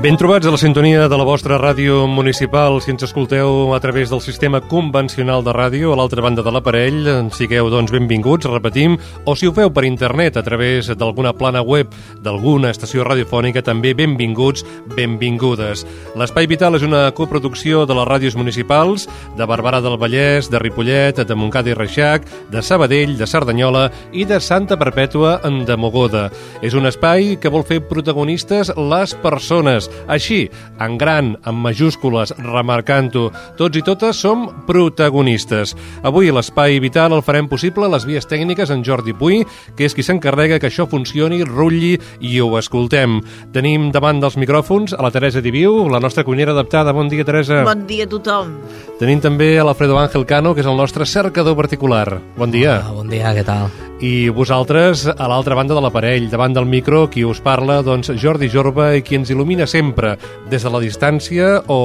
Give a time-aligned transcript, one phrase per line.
[0.00, 2.78] Ben trobats a la sintonia de la vostra ràdio municipal.
[2.80, 7.08] Si ens escolteu a través del sistema convencional de ràdio a l'altra banda de l'aparell,
[7.36, 8.94] sigueu doncs benvinguts, repetim,
[9.28, 11.92] o si ho feu per internet a través d'alguna plana web
[12.24, 14.64] d'alguna estació radiofònica, també benvinguts,
[14.96, 15.84] benvingudes.
[16.16, 19.04] L'Espai Vital és una coproducció de les ràdios municipals
[19.36, 24.24] de Barberà del Vallès, de Ripollet, de Montcada i Reixac, de Sabadell, de Cerdanyola i
[24.24, 26.30] de Santa Perpètua de Mogoda.
[26.64, 30.48] És un espai que vol fer protagonistes les persones, així,
[30.80, 35.74] en gran, en majúscules, remarcant-ho, tots i totes som protagonistes.
[36.06, 39.42] Avui l'Espai Vital el farem possible les vies tècniques en Jordi Puy,
[39.76, 43.20] que és qui s'encarrega que això funcioni, rutlli i ho escoltem.
[43.54, 46.94] Tenim davant dels micròfons a la Teresa Diviu, la nostra cuinera adaptada.
[46.96, 47.62] Bon dia, Teresa.
[47.66, 48.56] Bon dia a tothom.
[49.00, 52.20] Tenim també a l'Alfredo Ángel Cano, que és el nostre cercador particular.
[52.36, 52.80] Bon dia.
[52.80, 53.89] Hola, bon dia, què tal?
[54.00, 58.48] I vosaltres, a l'altra banda de l'aparell, davant del micro, qui us parla, doncs Jordi
[58.48, 60.14] Jorba, i qui ens il·lumina sempre,
[60.48, 61.78] des de la distància o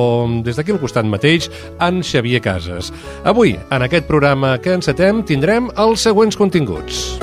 [0.46, 1.52] des d'aquí al costat mateix,
[1.84, 2.94] en Xavier Casas.
[3.28, 7.18] Avui, en aquest programa que encetem, tindrem els següents continguts.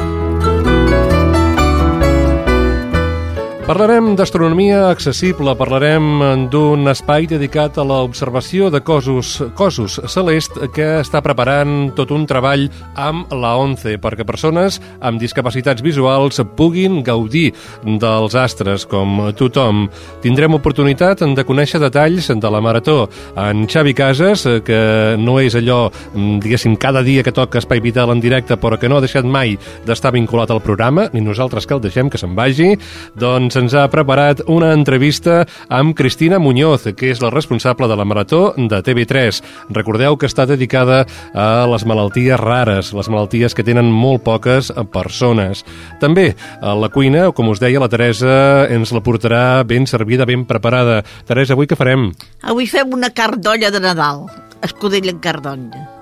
[3.62, 11.20] Parlarem d'astronomia accessible, parlarem d'un espai dedicat a l'observació de cossos, cossos celest que està
[11.22, 12.66] preparant tot un treball
[12.98, 17.52] amb la ONCE perquè persones amb discapacitats visuals puguin gaudir
[17.86, 19.86] dels astres com tothom.
[20.26, 23.06] Tindrem oportunitat de conèixer detalls de la marató.
[23.38, 24.82] En Xavi Casas, que
[25.22, 28.98] no és allò, diguéssim, cada dia que toca Espai Vital en directe, però que no
[28.98, 29.54] ha deixat mai
[29.86, 32.72] d'estar vinculat al programa, ni nosaltres que el deixem que se'n vagi,
[33.14, 38.06] doncs ens ha preparat una entrevista amb Cristina Muñoz, que és la responsable de la
[38.08, 39.38] Marató de TV3.
[39.70, 45.62] Recordeu que està dedicada a les malalties rares, les malalties que tenen molt poques persones.
[46.02, 50.46] També a la cuina, com us deia, la Teresa ens la portarà ben servida, ben
[50.48, 51.02] preparada.
[51.28, 52.10] Teresa, avui què farem?
[52.42, 54.26] Avui fem una cardolla de Nadal,
[54.62, 55.22] escudella en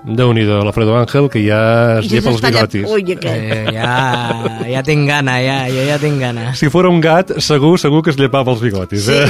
[0.01, 0.15] cardolla.
[0.15, 2.89] Déu-n'hi-do, l'Alfredo Ángel, que ja es llepa els bigotis.
[2.89, 3.25] Ui, aquest.
[3.27, 6.53] Eh, ja, ja tinc gana, ja, jo ja tinc gana.
[6.55, 9.29] Si fora un gat, segur, segur que es llepava els bigotis, eh?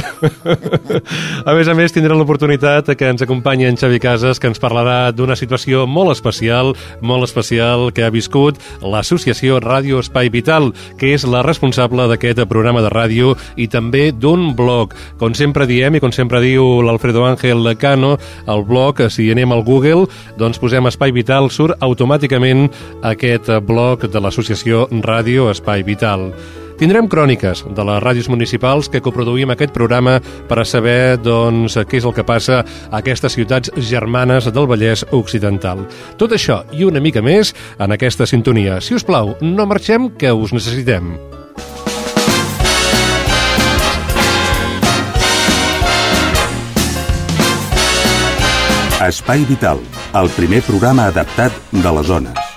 [1.48, 5.12] a més a més, tindrem l'oportunitat que ens acompanyi en Xavi Casas, que ens parlarà
[5.12, 11.26] d'una situació molt especial, molt especial que ha viscut l'associació Ràdio Espai Vital, que és
[11.28, 14.96] la responsable d'aquest programa de ràdio i també d'un blog.
[15.20, 18.16] Com sempre diem i com sempre diu l'Alfredo Ángel Cano,
[18.48, 20.08] el blog, si anem al Google,
[20.40, 22.68] doncs posem Espai Vital, surt automàticament
[23.02, 26.30] aquest blog de l'associació Ràdio Espai Vital.
[26.78, 30.16] Tindrem cròniques de les ràdios municipals que coproduïm aquest programa
[30.48, 35.04] per a saber doncs, què és el que passa a aquestes ciutats germanes del Vallès
[35.12, 35.84] Occidental.
[36.18, 38.80] Tot això i una mica més en aquesta sintonia.
[38.80, 41.14] Si us plau, no marxem, que us necessitem.
[49.02, 49.80] Espai Vital,
[50.20, 52.51] el primer programa adaptat de les zones.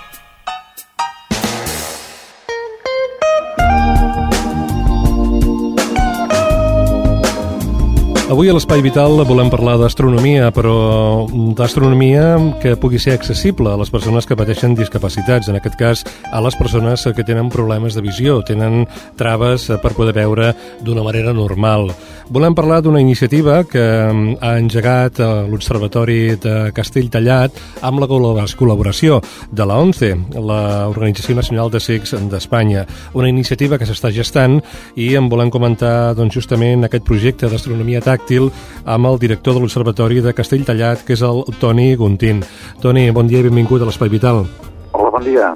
[8.26, 13.92] Avui a l'Espai Vital volem parlar d'astronomia, però d'astronomia que pugui ser accessible a les
[13.94, 16.02] persones que pateixen discapacitats, en aquest cas
[16.34, 18.82] a les persones que tenen problemes de visió, tenen
[19.14, 20.50] traves per poder veure
[20.82, 21.92] d'una manera normal.
[22.26, 27.54] Volem parlar d'una iniciativa que ha engegat l'Observatori de Castelltallat
[27.86, 29.20] amb la col·laboració
[29.54, 32.82] de la ONCE, l'Organització Nacional de Cecs d'Espanya.
[33.14, 34.58] Una iniciativa que s'està gestant
[34.98, 38.50] i en volem comentar doncs, justament aquest projecte d'astronomia tàctil
[38.84, 42.42] amb el director de l'Observatori de Castelltallat, que és el Toni Guntín.
[42.82, 44.44] Toni, bon dia i benvingut a l'Espai Vital.
[44.92, 45.54] Hola, bon dia.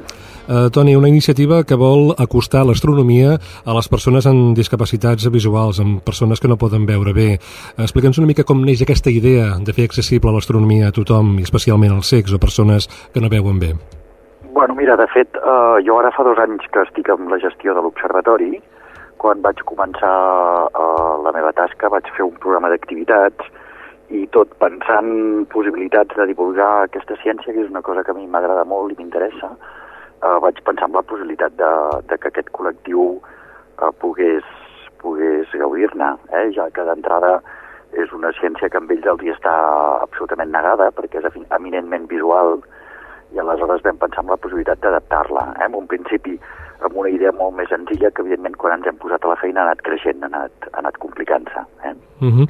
[0.50, 6.00] Uh, Toni, una iniciativa que vol acostar l'astronomia a les persones amb discapacitats visuals, amb
[6.02, 7.28] persones que no poden veure bé.
[7.78, 11.94] Explica'ns una mica com neix aquesta idea de fer accessible l'astronomia a tothom, i especialment
[11.94, 13.76] als cecs o persones que no veuen bé.
[14.50, 17.76] Bueno, mira, de fet, eh, jo ara fa dos anys que estic amb la gestió
[17.76, 18.58] de l'observatori,
[19.20, 20.14] quan vaig començar
[20.72, 23.50] uh, la meva tasca, vaig fer un programa d'activitats
[24.16, 25.10] i tot pensant
[25.52, 28.98] possibilitats de divulgar aquesta ciència, que és una cosa que a mi m'agrada molt i
[28.98, 31.72] m'interessa, uh, vaig pensar en la possibilitat de,
[32.08, 34.46] de que aquest col·lectiu uh, pogués,
[35.04, 36.46] pogués gaudir-ne, eh?
[36.56, 37.38] ja que d'entrada
[38.00, 39.52] és una ciència que amb ells els està
[40.00, 42.60] absolutament negada perquè és eminentment visual
[43.34, 45.44] i aleshores vam pensar en la possibilitat d'adaptar-la.
[45.52, 45.66] Eh?
[45.66, 46.38] En un principi
[46.84, 49.62] amb una idea molt més senzilla que, evidentment, quan ens hem posat a la feina
[49.62, 51.64] ha anat creixent, ha anat, ha anat complicant-se.
[51.88, 51.94] Eh?
[52.20, 52.46] Uh -huh.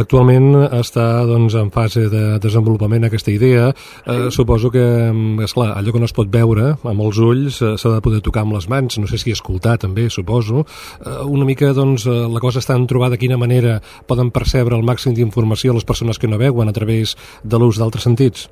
[0.00, 3.72] Actualment està doncs, en fase de desenvolupament aquesta idea.
[3.72, 4.10] Sí.
[4.10, 7.60] Uh, suposo que, mm, és clar, allò que no es pot veure amb els ulls
[7.62, 10.64] uh, s'ha de poder tocar amb les mans, no sé si escoltar també, suposo.
[11.04, 14.76] Uh, una mica, doncs, uh, la cosa està en trobar de quina manera poden percebre
[14.76, 18.48] el màxim d'informació les persones que no veuen a través de l'ús d'altres sentits.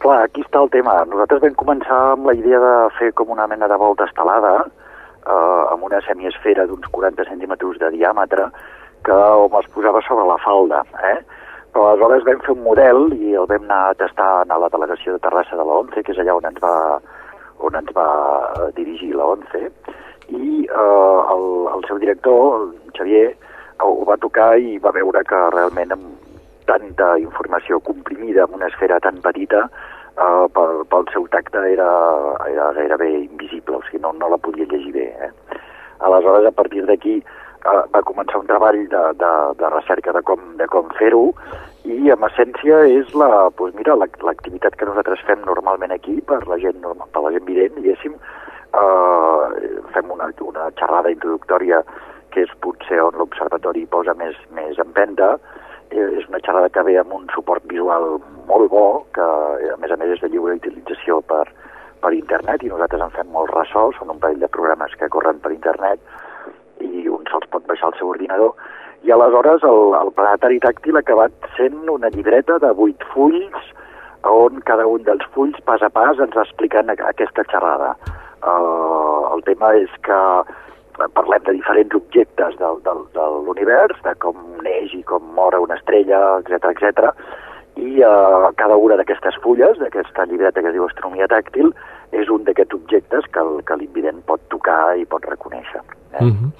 [0.00, 0.94] Clar, aquí està el tema.
[1.04, 5.64] Nosaltres vam començar amb la idea de fer com una mena de volta estelada, eh,
[5.74, 8.46] amb una semiesfera d'uns 40 centímetres de diàmetre,
[9.04, 10.80] que hom es posava sobre la falda.
[11.10, 11.18] Eh?
[11.74, 15.18] Però aleshores vam fer un model i el vam anar a tastar a la delegació
[15.18, 16.74] de Terrassa de la ONCE, que és allà on ens va,
[17.68, 18.08] on ens va
[18.80, 19.68] dirigir la ONCE,
[20.32, 21.46] i eh, el,
[21.76, 23.36] el seu director, el Xavier,
[23.84, 25.92] ho va tocar i va veure que realment
[26.70, 31.90] tanta informació comprimida en una esfera tan petita eh, pel, pel seu tacte era,
[32.46, 35.08] era gairebé invisible, o sigui, no, no la podia llegir bé.
[35.26, 35.30] Eh?
[36.06, 40.44] Aleshores, a partir d'aquí, eh, va començar un treball de, de, de recerca de com,
[40.60, 41.24] de com fer-ho
[41.84, 46.60] i, en essència, és la, doncs mira, l'activitat que nosaltres fem normalment aquí per la
[46.62, 51.82] gent, normal, per la gent vident, diguéssim, eh, fem una, una xerrada introductòria
[52.30, 57.14] que és potser on l'observatori posa més, més Eh, és una xerrada que ve amb
[57.16, 59.26] un suport visual molt bo, que
[59.74, 61.44] a més a més és de lliure utilització per,
[62.00, 65.40] per internet i nosaltres en fem molt ressò, són un parell de programes que corren
[65.42, 66.00] per internet
[66.80, 68.54] i un se'ls pot baixar al seu ordinador
[69.02, 73.70] i aleshores el, el planetari tàctil ha acabat sent una llibreta de vuit fulls
[74.28, 77.94] on cada un dels fulls pas a pas ens va explicant aquesta xerrada.
[78.40, 80.18] Uh, el tema és que
[81.16, 85.78] parlem de diferents objectes del, del, de l'univers, de com neix i com mor una
[85.80, 87.14] estrella, etc etc.
[87.76, 91.72] i uh, cada una d'aquestes fulles, d'aquesta llibreta que es diu Astronomia tàctil,
[92.12, 95.82] és un d'aquests objectes que, que l'invident pot tocar i pot reconèixer.
[96.10, 96.24] Eh?
[96.24, 96.50] Uh -huh.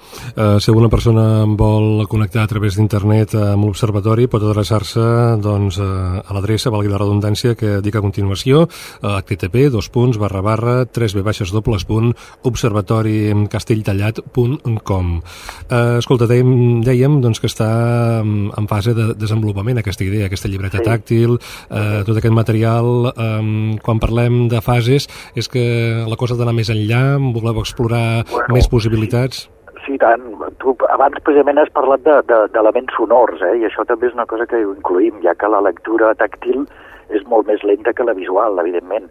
[0.55, 6.21] uh, si alguna persona vol connectar a través d'internet amb l'Observatori pot adreçar-se doncs, uh,
[6.23, 8.67] a l'adreça, valgui la redundància, que dic a continuació,
[9.01, 17.21] http dos punts barra barra 3 b baixes dobles punt observatoricastelltallat.com uh, Escolta, dèiem, dèiem
[17.21, 20.83] doncs, que està en fase de desenvolupament aquesta idea, aquesta llibreta sí.
[20.85, 26.37] tàctil, uh, tot aquest material, um, quan parlem de fases, és que la cosa ha
[26.37, 29.40] d'anar més enllà, voleu explorar bueno, més possibilitats?
[29.85, 30.21] Sí, tant.
[30.61, 33.55] Tu abans precisament has parlat d'elements de, de, sonors, eh?
[33.57, 36.67] i això també és una cosa que incluïm, ja que la lectura tàctil
[37.09, 39.09] és molt més lenta que la visual, evidentment.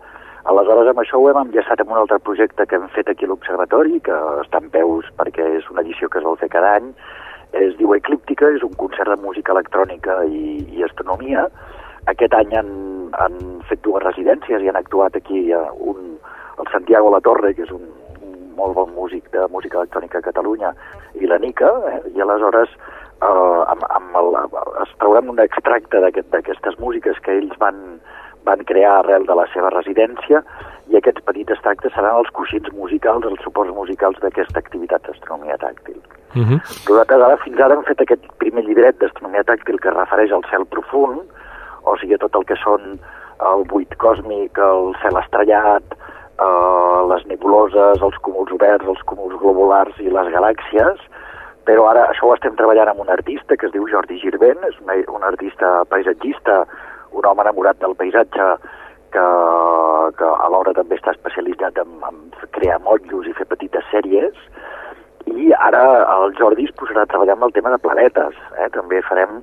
[0.50, 3.32] Aleshores, amb això ho hem enllaçat amb un altre projecte que hem fet aquí a
[3.32, 4.14] l'Observatori, que
[4.44, 6.94] està en peus perquè és una edició que es vol fer cada any.
[7.60, 11.48] Es diu Eclíptica, és un concert de música electrònica i, i astronomia.
[12.08, 12.70] Aquest any han,
[13.18, 16.14] han fet dues residències i han actuat aquí un,
[16.62, 17.84] el Santiago La Torre, que és un,
[18.60, 20.72] molt bon músic de música electrònica a Catalunya,
[21.20, 22.00] i la Nica, eh?
[22.14, 24.36] i aleshores eh, amb, amb el,
[24.84, 27.80] es traurem un extracte d'aquestes aquest, músiques que ells van,
[28.48, 30.42] van crear arrel de la seva residència
[30.90, 36.00] i aquests petits extractes seran els coixins musicals, els suports musicals d'aquesta activitat d'astronomia tàctil.
[36.34, 36.58] Uh -huh.
[36.88, 40.66] Nosaltres ara, fins ara hem fet aquest primer llibret d'astronomia tàctil que refereix al cel
[40.66, 41.20] profund,
[41.82, 42.98] o sigui, tot el que són
[43.52, 45.84] el buit còsmic, el cel estrellat,
[46.46, 51.02] eh, les nebuloses, els cúmuls oberts, els cúmuls globulars i les galàxies,
[51.68, 54.78] però ara això ho estem treballant amb un artista que es diu Jordi Girvent, és
[54.80, 56.64] un, un artista paisatgista,
[57.12, 58.46] un home enamorat del paisatge
[59.14, 59.26] que,
[60.18, 62.20] que alhora també està especialitzat en, en
[62.56, 64.36] crear motllos i fer petites sèries,
[65.30, 65.82] i ara
[66.16, 68.38] el Jordi es posarà a treballar amb el tema de planetes.
[68.58, 68.68] Eh?
[68.74, 69.40] També farem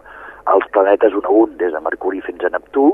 [0.53, 2.89] els planetes un a un, des de Mercuri fins a Neptú,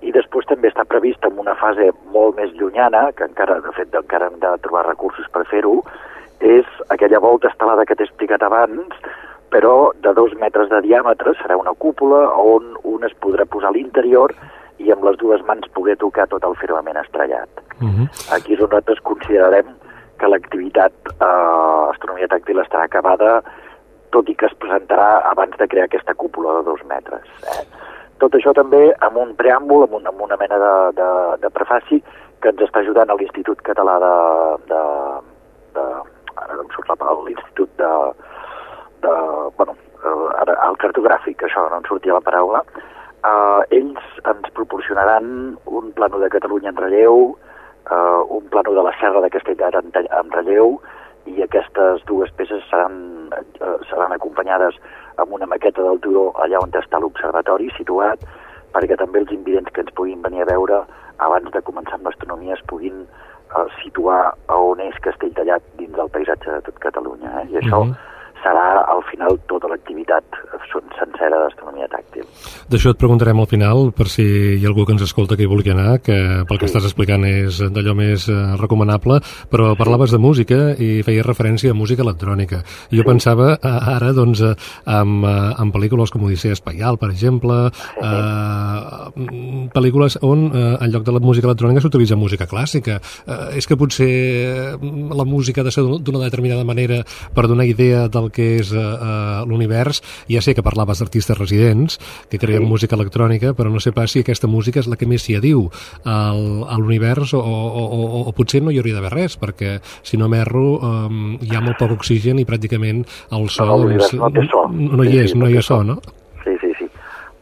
[0.00, 3.94] i després també està previst en una fase molt més llunyana, que encara, de fet,
[3.94, 5.80] encara hem de trobar recursos per fer-ho,
[6.40, 8.94] és aquella volta estelada que t'he explicat abans,
[9.50, 13.76] però de dos metres de diàmetre, serà una cúpula on un es podrà posar a
[13.76, 14.34] l'interior
[14.78, 17.48] i amb les dues mans poder tocar tot el firmament estrellat.
[17.80, 18.04] Uh mhm.
[18.04, 18.36] -huh.
[18.36, 19.66] Aquí és on nosaltres considerarem
[20.18, 23.42] que l'activitat eh, astronomia tàctil estarà acabada,
[24.10, 27.24] tot i que es presentarà abans de crear aquesta cúpula de dos metres.
[27.54, 27.64] Eh?
[28.18, 31.10] Tot això també amb un preàmbul, amb, un, amb una mena de, de,
[31.44, 32.00] de prefaci
[32.42, 34.14] que ens està ajudant a l'Institut Català de...
[34.72, 34.82] de,
[35.78, 35.86] de
[36.38, 37.92] ara no em surt la paraula, l'Institut de,
[39.02, 39.14] de
[39.58, 39.74] bueno,
[40.38, 42.62] ara, el cartogràfic, això no en sortia la paraula,
[43.26, 47.36] eh, ells ens proporcionaran un plano de Catalunya en relleu,
[47.90, 50.78] eh, un plano de la Serra de Castellar en, en relleu,
[51.36, 54.78] i aquestes dues peces seran, eh, seran acompanyades
[55.16, 58.22] amb una maqueta del turó allà on està l'observatori situat,
[58.74, 60.82] perquè també els invidents que ens puguin venir a veure
[61.18, 66.50] abans de començar amb l'astronomia es puguin eh, situar on és Castelltallat dins del paisatge
[66.50, 67.42] de tot Catalunya.
[67.42, 67.46] Eh?
[67.52, 67.96] I això Mhm.
[68.42, 70.24] Serà al final tota l'activitat
[70.72, 72.24] sen- sencera d'astronomia tàctil.
[72.68, 74.22] D'això et preguntarem al final, per si
[74.58, 76.72] hi ha algú que ens escolta que hi vulgui anar, que pel que Sí.
[76.74, 81.74] estàs explicant és d'allò més eh, recomanable, però parlaves de música i feies referència a
[81.74, 82.62] música electrònica.
[82.92, 84.54] Jo pensava eh, ara, doncs, eh,
[84.86, 87.70] amb, eh, amb pel·lícules com Odissea Espaial, per exemple,
[88.02, 93.00] eh, mm, pel·lícules on, eh, en lloc de la música electrònica, s'utilitza música clàssica.
[93.26, 94.76] Eh, és que potser eh,
[95.14, 97.02] la música ha de ser d'una determinada manera
[97.34, 100.02] per donar idea del que és eh, l'univers.
[100.30, 101.98] Ja sé que parlaves d'artistes residents
[102.30, 102.68] que creen Sí.
[102.68, 105.68] música electrònica, però no sé pas si aquesta música és la que més s'hi adiu
[106.04, 110.16] al, a l'univers o, o, o, o potser no hi hauria d'haver res, perquè si
[110.18, 113.66] no m'erro eh, hi ha molt poc oxigen i pràcticament el so...
[113.66, 114.66] No, l'univers no té so.
[114.68, 115.98] no hi Sí, és, sí, no no hi ha so, no?
[116.44, 116.88] Sí, sí, sí.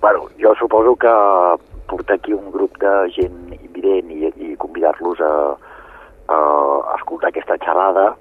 [0.00, 1.12] Bueno, jo suposo que
[1.88, 5.32] portar aquí un grup de gent invident i, i convidar-los a,
[6.28, 8.12] a escoltar aquesta xerrada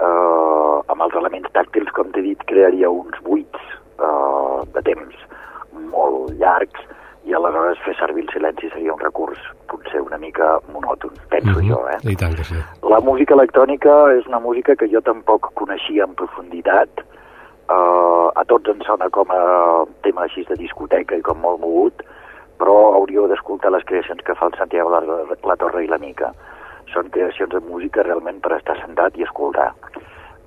[0.00, 3.60] eh, amb els elements tàctils, com t'he dit, crearia uns buits
[4.00, 5.14] eh, de temps
[5.92, 6.80] molt llargs
[7.28, 9.38] i aleshores fer servir el silenci seria un recurs
[9.70, 11.68] potser una mica monòton, penso Mhm.
[11.68, 11.98] jo, eh?
[12.10, 12.56] I tant que sí.
[12.82, 16.88] La música electrònica és una música que jo tampoc coneixia en profunditat.
[17.70, 22.02] Uh, a tots ens sona com a tema així de discoteca i com molt mogut,
[22.58, 25.00] però hauríeu d'escoltar les creacions que fa el Santiago la,
[25.44, 26.32] la Torre i la Mica.
[26.94, 29.70] Són creacions de música realment per estar sentat i escoltar.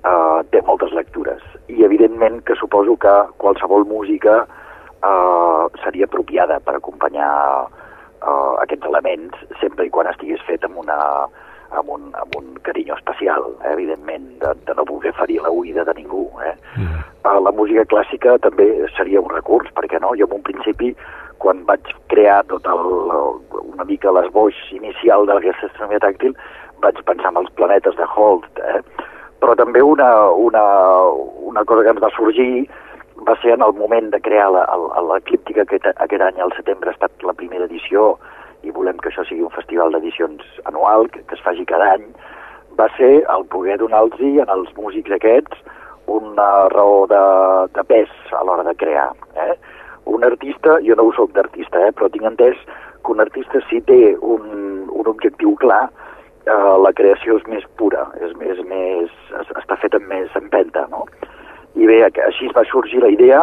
[0.04, 1.40] Uh, té moltes lectures.
[1.72, 7.30] I evidentment que suposo que qualsevol música uh, seria apropiada per acompanyar
[7.64, 10.98] uh, aquests elements sempre i quan estigués fet amb una
[11.74, 15.84] amb un, amb un carinyo especial, eh, evidentment, de, de no voler ferir la oïda
[15.84, 16.28] de ningú.
[16.44, 16.54] Eh.
[16.76, 17.02] Mm.
[17.24, 20.12] Uh, la música clàssica també seria un recurs, perquè no?
[20.18, 20.92] Jo en un principi,
[21.42, 22.84] quan vaig crear tot el,
[23.62, 26.36] una mica l'esboix inicial de aquesta astronomia tàctil,
[26.84, 28.80] vaig pensar en els planetes de Holt, eh?
[29.40, 30.64] però també una, una,
[31.50, 32.66] una cosa que ens va sorgir
[33.28, 37.24] va ser en el moment de crear l'eclíptica aquest, aquest any, al setembre, ha estat
[37.24, 38.14] la primera edició
[38.64, 42.08] i volem que això sigui un festival d'edicions anual, que, que es faci cada any,
[42.78, 45.62] va ser el poder donar-los en els músics aquests
[46.06, 47.22] una raó de,
[47.76, 49.12] de pes a l'hora de crear.
[49.36, 49.54] Eh?
[50.06, 51.92] Un artista, jo no ho soc d'artista, eh?
[51.92, 52.58] però tinc entès
[53.04, 54.44] que un artista si té un,
[54.88, 55.86] un objectiu clar,
[56.46, 60.86] eh, la creació és més pura, és, és més, es, està feta amb més empenta,
[60.92, 61.06] no?
[61.74, 63.40] I bé, així va sorgir la idea.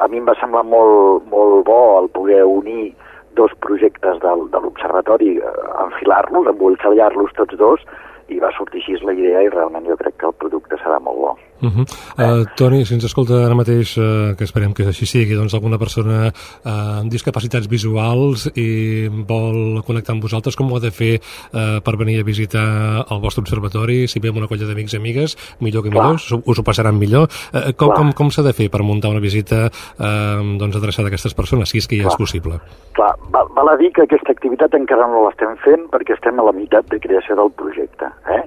[0.00, 2.90] A mi em va semblar molt, molt bo el poder unir
[3.38, 5.54] dos projectes del, de l'observatori, eh,
[5.86, 7.86] enfilar-los, embolcallar-los tots dos,
[8.28, 11.24] i va sortir així la idea i realment jo crec que el producte serà molt
[11.24, 11.32] bo.
[11.60, 11.84] Uh -huh.
[11.84, 15.78] uh, Toni, si ens escolta ara mateix, uh, que esperem que així sigui, doncs alguna
[15.78, 16.32] persona
[16.64, 21.80] uh, amb discapacitats visuals i vol connectar amb vosaltres, com ho ha de fer uh,
[21.84, 24.08] per venir a visitar el vostre observatori?
[24.08, 26.04] Si ve amb una colla d'amics i amigues, millor que Clar.
[26.04, 27.28] millor, us, us ho passaran millor.
[27.52, 27.96] Uh, com Clar.
[27.96, 31.68] com, com s'ha de fer per muntar una visita uh, doncs adreçada a aquestes persones,
[31.68, 32.18] si és que ja és Clar.
[32.18, 32.60] possible?
[32.92, 36.42] Clar, val, val a dir que aquesta activitat encara no l'estem fent perquè estem a
[36.42, 38.08] la meitat de creació del projecte.
[38.30, 38.42] Eh?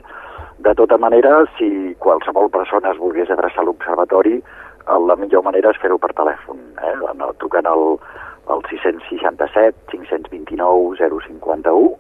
[0.58, 5.72] De tota manera, si qualsevol persona es volgués adreçar a l'observatori, eh, la millor manera
[5.74, 6.96] és fer-ho per telèfon, eh?
[7.18, 7.98] no, trucant al,
[8.54, 11.96] al 667 529 051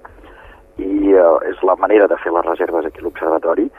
[0.77, 3.69] i eh, és la manera de fer les reserves aquí a l'observatori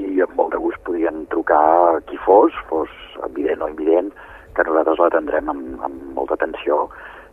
[0.00, 2.90] i amb molt de gust podien trucar qui fos, fos
[3.28, 4.10] evident o invident,
[4.54, 6.88] que nosaltres l'atendrem amb, amb molta atenció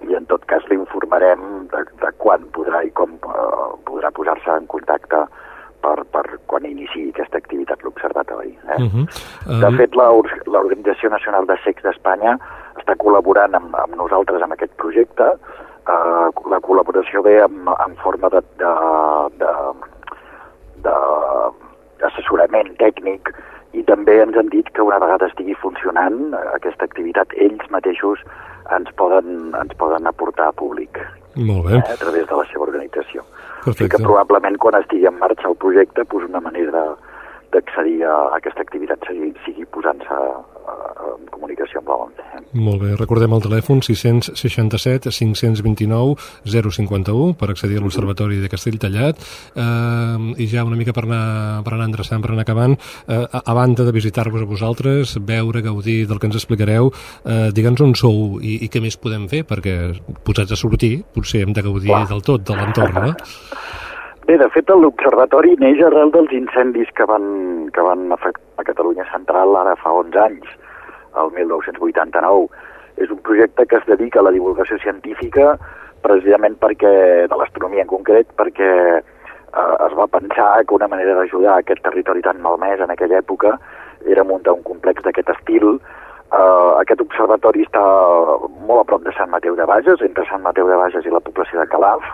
[0.10, 4.68] i en tot cas l'informarem de, de quan podrà i com eh, podrà posar-se en
[4.72, 5.26] contacte
[5.82, 8.58] per, per quan iniciï aquesta activitat l'Observatori.
[8.70, 8.80] Eh?
[8.82, 9.06] Uh -huh.
[9.62, 12.38] De fet, la Or- l'Organització Nacional de Secs d'Espanya
[12.80, 15.28] està col·laborant amb, amb nosaltres en aquest projecte.
[15.82, 18.74] Uh, la col·laboració ve en, en forma de, de,
[19.42, 19.54] de,
[20.84, 20.96] de
[22.06, 23.34] assessorament tècnic
[23.78, 28.20] i també ens han dit que una vegada estigui funcionant eh, aquesta activitat, ells mateixos
[28.76, 31.00] ens poden, ens poden aportar a públic
[31.36, 31.78] Molt bé.
[31.80, 33.24] eh, a través de la seva organització.
[33.62, 33.98] O Perfecte.
[33.98, 37.11] que probablement quan estigui en marxa el projecte, pues una manera de,
[37.54, 40.18] d'accedir a aquesta activitat sigui, sigui posant-se
[40.72, 42.42] en comunicació amb la ONCE.
[42.62, 46.16] Molt bé, recordem el telèfon 667 529
[46.46, 49.22] 051 per accedir a l'Observatori de Castelltallat
[49.56, 53.44] eh, i ja una mica per anar, per anar endreçant, per anar acabant eh, a,
[53.44, 57.96] a banda de visitar-vos a vosaltres veure, gaudir del que ens explicareu eh, digue'ns on
[57.98, 59.78] sou i, i què més podem fer perquè
[60.28, 62.06] posats a sortir potser hem de gaudir Clar.
[62.12, 63.16] del tot de l'entorn, no?
[64.28, 67.24] Bé, de fet, l'Observatori neix arrel dels incendis que van,
[67.74, 70.52] que van afectar a Catalunya Central ara fa 11 anys,
[71.18, 72.46] el 1989.
[73.02, 75.56] És un projecte que es dedica a la divulgació científica
[76.06, 76.94] precisament perquè,
[77.30, 82.22] de l'astronomia en concret, perquè eh, es va pensar que una manera d'ajudar aquest territori
[82.26, 83.58] tan malmès en aquella època
[84.06, 85.78] era muntar un complex d'aquest estil.
[86.32, 87.82] Uh, aquest observatori està
[88.64, 91.20] molt a prop de Sant Mateu de Bages, entre Sant Mateu de Bages i la
[91.20, 92.06] població de Calaf,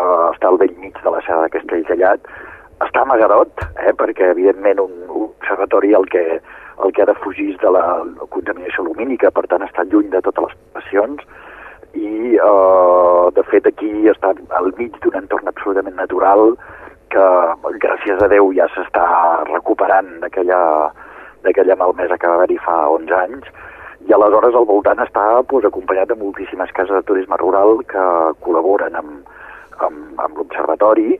[0.00, 2.28] uh, està al vell mig de la serra de Castelltallat,
[2.84, 6.24] està a Magarot, eh, perquè evidentment un, un observatori el que,
[6.84, 7.84] el que ha de fugir de la
[8.34, 11.22] contaminació lumínica, per tant està lluny de totes les passions,
[11.94, 16.56] i uh, de fet aquí està al mig d'un entorn absolutament natural
[17.14, 17.26] que
[17.82, 19.06] gràcies a Déu ja s'està
[19.52, 20.60] recuperant d'aquella
[21.44, 23.48] d'aquella malmesa que va haver-hi fa 11 anys.
[24.08, 28.04] I aleshores al voltant està pues, acompanyat de moltíssimes cases de turisme rural que
[28.44, 29.28] col·laboren amb,
[29.82, 31.18] amb, amb l'observatori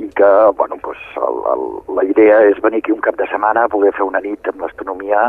[0.00, 1.64] i que, bueno, pues, el, el,
[1.96, 5.28] la idea és venir aquí un cap de setmana, poder fer una nit amb l'astronomia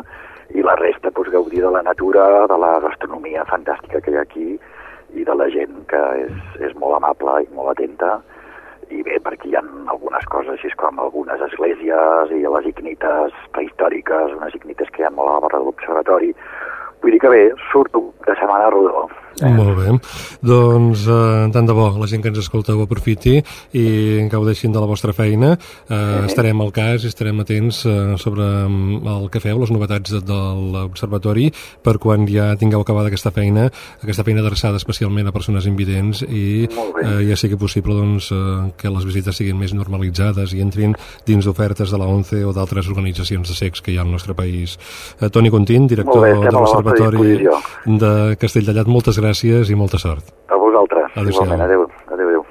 [0.55, 4.27] i la resta pues, gaudir de la natura, de la gastronomia fantàstica que hi ha
[4.27, 4.49] aquí
[5.15, 6.37] i de la gent que és,
[6.67, 8.19] és molt amable i molt atenta
[8.91, 9.63] i bé, perquè hi ha
[9.93, 15.13] algunes coses així com algunes esglésies i les ignites prehistòriques, unes ignites que hi ha
[15.15, 16.33] molt a la barra de l'observatori.
[17.01, 19.07] Vull dir que bé, surto de setmana rodó.
[19.39, 19.49] Eh?
[19.55, 19.93] Molt bé.
[20.43, 23.37] Doncs eh, tant de bo la gent que ens escolteu aprofiti
[23.77, 23.85] i
[24.31, 25.53] gaudeixin de la vostra feina.
[25.55, 26.31] Eh, sí.
[26.31, 30.21] Estarem al cas i estarem atents eh, sobre mm, el que feu, les novetats de,
[30.27, 30.39] de
[30.75, 31.49] l'Observatori,
[31.83, 33.69] per quan ja tingueu acabada aquesta feina,
[34.01, 38.91] aquesta feina adreçada especialment a persones invidents i eh, ja sigui possible doncs, eh, que
[38.91, 40.95] les visites siguin més normalitzades i entrin
[41.27, 44.35] dins d'ofertes de la ONCE o d'altres organitzacions de sex que hi ha al nostre
[44.37, 44.77] país.
[45.19, 47.37] Eh, Toni Contín, director bé, de l'Observatori
[48.01, 49.20] de Castelldallat, moltes gràcies
[49.69, 50.33] i molta sort.
[50.47, 51.11] A vosaltres.
[51.15, 51.53] Adéu-siau.
[51.53, 51.87] Adéu.
[52.11, 52.43] Adéu, adéu.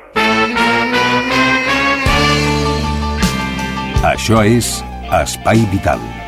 [4.14, 4.80] Això és
[5.22, 6.19] Espai Vital.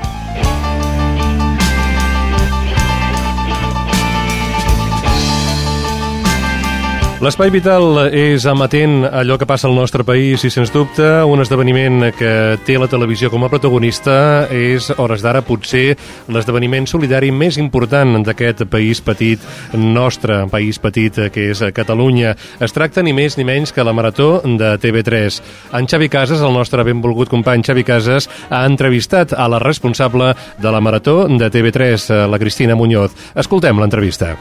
[7.23, 11.39] L'Espai Vital és amatent a allò que passa al nostre país i, sens dubte, un
[11.39, 12.33] esdeveniment que
[12.67, 15.95] té la televisió com a protagonista és, hores d'ara, potser
[16.35, 19.39] l'esdeveniment solidari més important d'aquest país petit,
[19.79, 22.33] nostre país petit, que és Catalunya.
[22.59, 25.39] Es tracta ni més ni menys que la Marató de TV3.
[25.79, 30.75] En Xavi Casas, el nostre benvolgut company Xavi Casas, ha entrevistat a la responsable de
[30.75, 33.15] la Marató de TV3, la Cristina Muñoz.
[33.39, 34.35] Escoltem l'entrevista.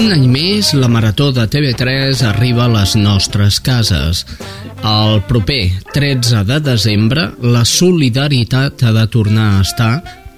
[0.00, 4.22] Un any més, la Marató de TV3 arriba a les nostres cases.
[4.80, 9.90] El proper 13 de desembre, la solidaritat ha de tornar a estar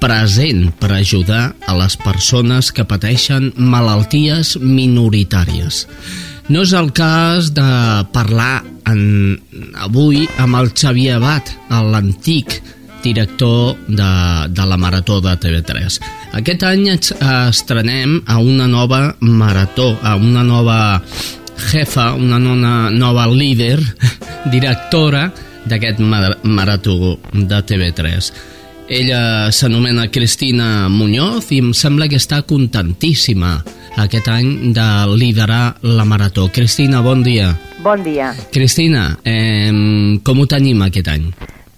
[0.03, 5.85] present per ajudar a les persones que pateixen malalties minoritàries.
[6.51, 7.69] No és el cas de
[8.11, 9.39] parlar en,
[9.79, 12.59] avui amb el Xavier Abad, l'antic
[13.07, 14.11] director de,
[14.51, 16.03] de la Marató de TV3.
[16.33, 21.03] Aquest any estrenem a una nova marató, a una nova
[21.71, 23.77] jefa, una nona, nova líder,
[24.55, 25.27] directora
[25.69, 28.33] d'aquest mar marató de TV3.
[28.89, 33.55] Ella s'anomena Cristina Muñoz i em sembla que està contentíssima
[34.01, 36.49] aquest any de liderar la marató.
[36.49, 37.53] Cristina, bon dia.
[37.85, 38.33] Bon dia.
[38.53, 41.29] Cristina, eh, com ho tenim aquest any?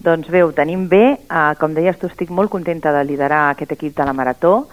[0.05, 1.17] Doncs bé, ho tenim bé.
[1.33, 4.67] Uh, com deies tu, estic molt contenta de liderar aquest equip de la Marató,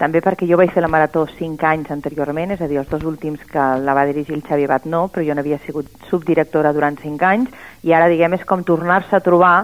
[0.00, 3.04] també perquè jo vaig fer la Marató 5 anys anteriorment, és a dir, els dos
[3.06, 6.98] últims que la va dirigir el Xavi Bat no, però jo n'havia sigut subdirectora durant
[6.98, 7.54] 5 anys,
[7.86, 9.54] i ara, diguem, és com tornar-se a trobar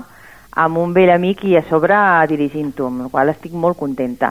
[0.54, 1.98] amb un vell amic i a sobre
[2.30, 4.30] dirigint-ho, amb la qual estic molt contenta.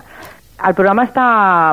[0.58, 1.24] El programa està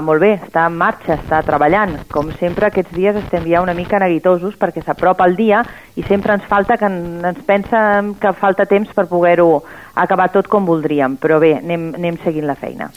[0.05, 1.95] molt bé, està en marxa, està treballant.
[2.13, 5.63] Com sempre, aquests dies estem ja una mica neguitosos perquè s'apropa el dia
[5.97, 7.81] i sempre ens falta que ens pensa
[8.21, 9.63] que falta temps per poder-ho
[9.97, 11.17] acabar tot com voldríem.
[11.17, 12.91] Però bé, anem, anem seguint la feina.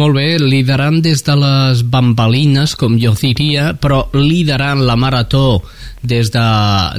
[0.00, 5.60] Molt bé, liderant des de les bambalines, com jo diria, però liderant la marató
[6.00, 6.46] des de,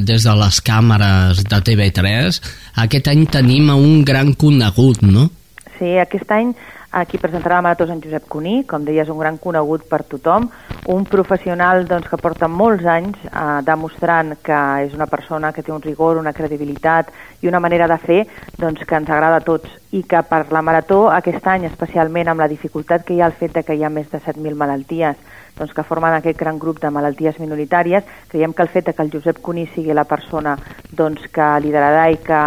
[0.06, 2.40] des de les càmeres de TV3,
[2.86, 5.32] aquest any tenim un gran conegut, no?
[5.80, 6.54] Sí, aquest any
[6.96, 10.46] Aquí presentarà la marató en Josep Cuní, com deia, és un gran conegut per tothom,
[10.88, 15.74] un professional doncs, que porta molts anys eh, demostrant que és una persona que té
[15.76, 17.10] un rigor, una credibilitat
[17.44, 18.22] i una manera de fer
[18.56, 19.74] doncs, que ens agrada a tots.
[19.92, 23.36] I que per la marató aquest any, especialment amb la dificultat que hi ha el
[23.42, 25.20] fet de que hi ha més de 7.000 malalties
[25.58, 29.04] doncs, que formen aquest gran grup de malalties minoritàries, creiem que el fet de que
[29.04, 30.56] el Josep Cuní sigui la persona
[30.96, 32.42] doncs, que liderarà i que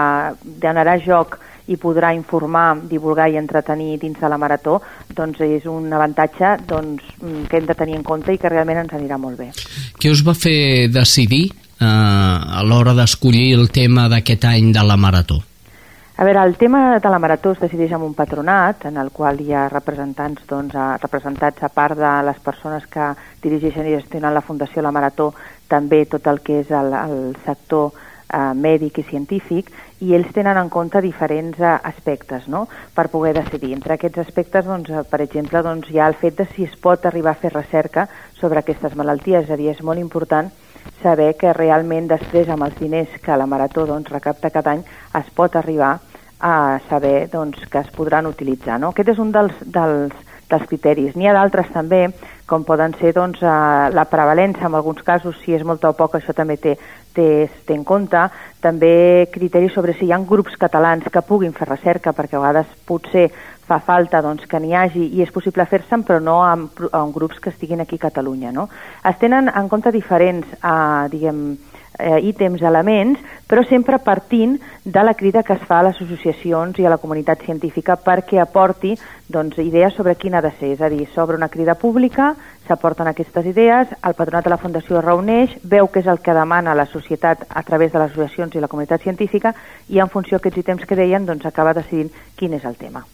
[0.64, 1.36] donarà joc
[1.68, 4.78] i podrà informar, divulgar i entretenir dins de la marató,
[5.14, 8.84] doncs és un avantatge doncs, mm, que hem de tenir en compte i que realment
[8.84, 9.50] ens anirà molt bé.
[9.98, 14.96] Què us va fer decidir eh, a l'hora d'escollir el tema d'aquest any de la
[14.96, 15.42] marató?
[16.18, 19.38] A veure, el tema de la marató es decideix amb un patronat en el qual
[19.38, 23.12] hi ha representants, doncs, a, representats a part de les persones que
[23.44, 25.28] dirigeixen i gestionen la Fundació La Marató,
[25.70, 30.58] també tot el que és el, el sector eh, mèdic i científic i ells tenen
[30.60, 32.66] en compte diferents eh, aspectes no?
[32.94, 33.72] per poder decidir.
[33.74, 36.76] Entre aquests aspectes, doncs, eh, per exemple, doncs, hi ha el fet de si es
[36.78, 38.08] pot arribar a fer recerca
[38.38, 40.50] sobre aquestes malalties, és a dir, és molt important
[41.02, 44.84] saber que realment després amb els diners que la Marató doncs, recapta cada any
[45.18, 45.98] es pot arribar
[46.38, 48.78] a saber doncs, que es podran utilitzar.
[48.78, 48.92] No?
[48.94, 50.14] Aquest és un dels, dels,
[50.50, 51.16] dels criteris.
[51.18, 52.06] N'hi ha d'altres també,
[52.48, 56.18] com poden ser doncs, eh, la prevalència, en alguns casos, si és molta o poca,
[56.18, 56.74] això també té,
[57.14, 57.28] té,
[57.68, 58.24] té en compte.
[58.64, 62.74] També criteris sobre si hi ha grups catalans que puguin fer recerca, perquè a vegades
[62.88, 63.28] potser
[63.68, 67.38] fa falta doncs, que n'hi hagi i és possible fer-se'n, però no amb, amb grups
[67.38, 68.52] que estiguin aquí a Catalunya.
[68.56, 68.68] No?
[69.04, 71.42] Es tenen en compte diferents, eh, diguem,
[71.98, 76.78] eh, ítems, elements, però sempre partint de la crida que es fa a les associacions
[76.78, 78.94] i a la comunitat científica perquè aporti
[79.28, 80.72] doncs, idees sobre quin ha de ser.
[80.76, 82.34] És a dir, s'obre una crida pública,
[82.68, 86.36] s'aporten aquestes idees, el patronat de la Fundació es reuneix, veu què és el que
[86.36, 89.54] demana la societat a través de les associacions i la comunitat científica
[89.88, 93.04] i en funció d'aquests ítems que deien doncs, acaba decidint quin és el tema.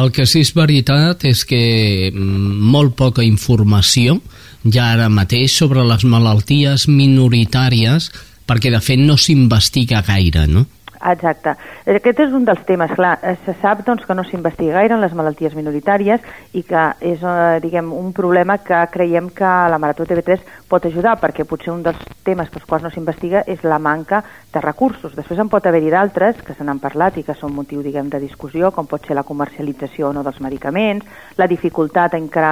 [0.00, 4.20] El que sí és veritat és que mm, molt poca informació
[4.64, 8.10] ja ara mateix sobre les malalties minoritàries
[8.46, 10.66] perquè de fet no s'investiga gaire, no?
[11.02, 11.56] Exacte.
[11.90, 13.16] Aquest és un dels temes, clar.
[13.26, 16.22] Eh, se sap doncs, que no s'investiga gaire en les malalties minoritàries
[16.54, 21.16] i que és eh, diguem, un problema que creiem que la Marató TV3 pot ajudar,
[21.18, 24.22] perquè potser un dels temes pels quals no s'investiga és la manca
[24.52, 25.14] de recursos.
[25.16, 28.20] Després en pot haver-hi d'altres que se n'han parlat i que són motiu diguem, de
[28.20, 31.06] discussió, com pot ser la comercialització o no dels medicaments,
[31.40, 32.48] la dificultat en que,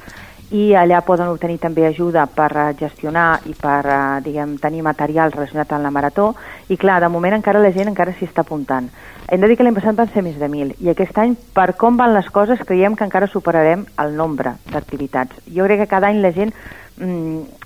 [0.54, 5.34] i allà poden obtenir també ajuda per uh, gestionar i per, uh, diguem, tenir material
[5.34, 6.28] relacionat amb la Marató.
[6.70, 8.92] I, clar, de moment encara la gent encara s'hi està apuntant.
[9.32, 11.72] Hem de dir que l'any passat van ser més de 1.000 i aquest any, per
[11.74, 15.42] com van les coses, creiem que encara superarem el nombre d'activitats.
[15.50, 16.54] Jo crec que cada any la gent
[17.00, 17.61] mm,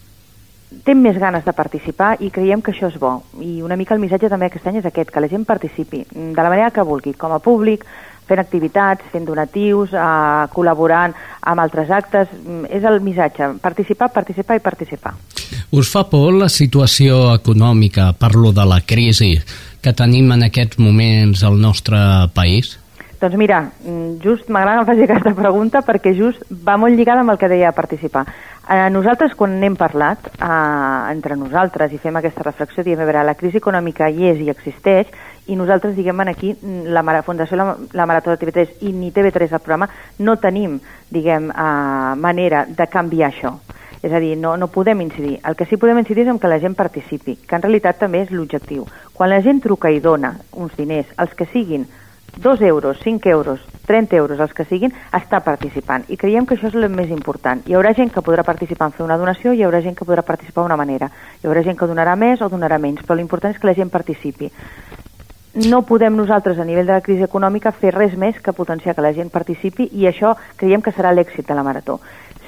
[0.84, 3.20] té més ganes de participar i creiem que això és bo.
[3.40, 6.42] I una mica el missatge també aquest any és aquest, que la gent participi de
[6.42, 7.86] la manera que vulgui, com a públic,
[8.26, 12.32] fent activitats, fent donatius, eh, col·laborant amb altres actes.
[12.70, 15.14] És el missatge, participar, participar i participar.
[15.72, 19.36] Us fa por la situació econòmica, parlo de la crisi
[19.82, 21.98] que tenim en aquests moments al nostre
[22.34, 22.80] país?
[23.26, 27.32] Doncs mira, mm, just m'agrada que faci aquesta pregunta perquè just va molt lligada amb
[27.34, 28.22] el que deia participar.
[28.70, 33.24] Eh, nosaltres, quan n'hem parlat eh, entre nosaltres i fem aquesta reflexió, diem, a veure,
[33.26, 35.10] la crisi econòmica hi és i existeix
[35.48, 36.54] i nosaltres, diguem aquí,
[36.86, 40.78] la Fundació la, la Marató de TV3 i ni TV3 el programa, no tenim,
[41.10, 43.56] diguem, eh, manera de canviar això.
[44.06, 45.40] És a dir, no, no podem incidir.
[45.42, 48.22] El que sí podem incidir és en que la gent participi, que en realitat també
[48.22, 48.86] és l'objectiu.
[49.18, 51.88] Quan la gent truca i dona uns diners, els que siguin,
[52.38, 56.04] 2 euros, 5 euros, 30 euros, els que siguin, està participant.
[56.12, 57.62] I creiem que això és el més important.
[57.66, 60.26] Hi haurà gent que podrà participar en fer una donació hi haurà gent que podrà
[60.26, 61.10] participar d'una manera.
[61.42, 63.94] Hi haurà gent que donarà més o donarà menys, però l'important és que la gent
[63.94, 64.52] participi.
[65.56, 69.06] No podem nosaltres, a nivell de la crisi econòmica, fer res més que potenciar que
[69.06, 72.02] la gent participi i això creiem que serà l'èxit de la Marató.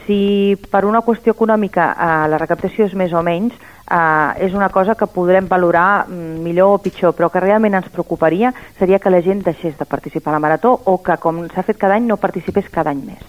[0.03, 3.55] Si per una qüestió econòmica eh, la recaptació és més o menys,
[3.89, 7.89] eh, és una cosa que podrem valorar mm, millor o pitjor, però que realment ens
[7.93, 11.65] preocuparia seria que la gent deixés de participar a la Marató o que, com s'ha
[11.67, 13.23] fet cada any, no participés cada any més.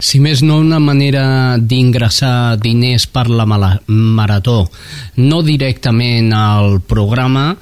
[0.00, 4.64] Si més no, una manera d'ingressar diners per la marató,
[5.20, 7.52] no directament al programa,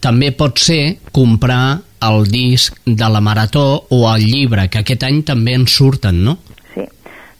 [0.00, 5.22] també pot ser comprar el disc de la marató o el llibre, que aquest any
[5.24, 6.36] també en surten, no?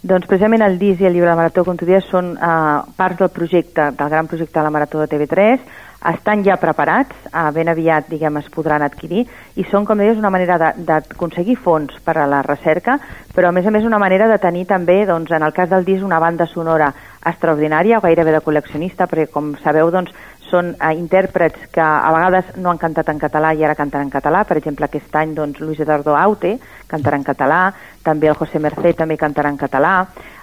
[0.07, 3.31] Doncs precisament el disc i el llibre de la Marató, dius, són uh, parts del
[3.35, 5.65] projecte, del gran projecte de la Marató de TV3,
[6.13, 9.25] estan ja preparats, uh, ben aviat diguem es podran adquirir
[9.59, 13.01] i són, com deies, una manera d'aconseguir fons per a la recerca,
[13.35, 15.89] però a més a més una manera de tenir també, doncs, en el cas del
[15.89, 16.93] disc, una banda sonora
[17.27, 20.15] extraordinària, gairebé de col·leccionista, perquè com sabeu, doncs,
[20.51, 24.11] són eh, intèrprets que a vegades no han cantat en català i ara canten en
[24.11, 24.45] català.
[24.45, 26.57] Per exemple, aquest any doncs, Luis Eduardo Aute
[26.87, 27.61] cantarà en català,
[28.07, 29.95] també el José Mercé també cantarà en català.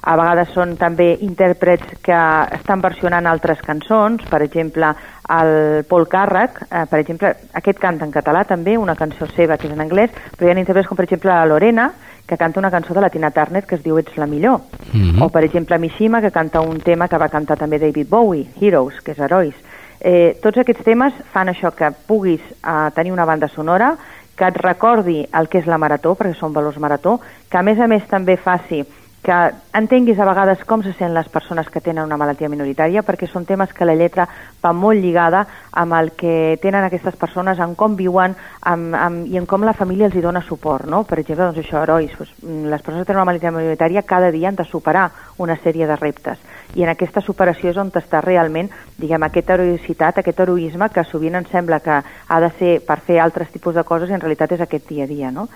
[0.04, 2.22] A vegades són també intèrprets que
[2.58, 4.92] estan versionant altres cançons, per exemple,
[5.32, 9.70] el Paul Càrrec, eh, per exemple, aquest canta en català també, una cançó seva que
[9.70, 11.94] és en anglès, però hi ha intèrprets com per exemple la Lorena,
[12.26, 14.62] que canta una cançó de la Tina Turner que es diu Ets la millor.
[14.94, 15.24] Mm -hmm.
[15.24, 19.02] O, per exemple, Mishima, que canta un tema que va cantar també David Bowie, Heroes,
[19.02, 19.56] que és Herois.
[20.04, 23.94] Eh, tots aquests temes fan això que puguis eh, tenir una banda sonora,
[24.36, 27.80] que et recordi el que és la marató, perquè són valors marató, que a més
[27.80, 28.82] a més també faci
[29.24, 29.36] que
[29.80, 33.46] entenguis a vegades com se sent les persones que tenen una malaltia minoritària, perquè són
[33.48, 34.26] temes que la lletra
[34.60, 39.40] va molt lligada amb el que tenen aquestes persones, en com viuen amb, amb, i
[39.40, 40.90] en com la família els hi dona suport.
[40.92, 41.06] No?
[41.08, 44.52] Per exemple, doncs això, herois, doncs, les persones que tenen una malaltia minoritària cada dia
[44.52, 45.08] han de superar
[45.40, 46.44] una sèrie de reptes
[46.76, 51.36] i en aquesta superació és on està realment diguem, aquesta heroïcitat, aquest heroisme que sovint
[51.36, 54.52] ens sembla que ha de ser per fer altres tipus de coses i en realitat
[54.52, 55.32] és aquest dia a dia.
[55.32, 55.48] No?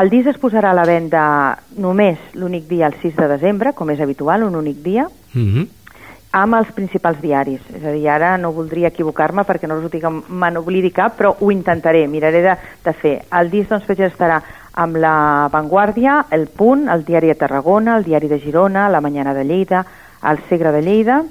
[0.00, 1.22] El disc es posarà a la venda
[1.82, 5.68] només l'únic dia, el 6 de desembre, com és habitual, un únic dia, mm -hmm.
[6.32, 7.60] amb els principals diaris.
[7.74, 11.18] És a dir, ara no voldria equivocar-me perquè no us ho dic, me n'oblidi cap,
[11.18, 13.22] però ho intentaré, miraré de, de fer.
[13.32, 14.40] El disc, doncs, estarà
[14.74, 19.34] amb la Vanguardia, el Punt, el Diari de Tarragona, el Diari de Girona, la Mañana
[19.34, 19.84] de Lleida,
[20.22, 21.24] el Segre de Lleida,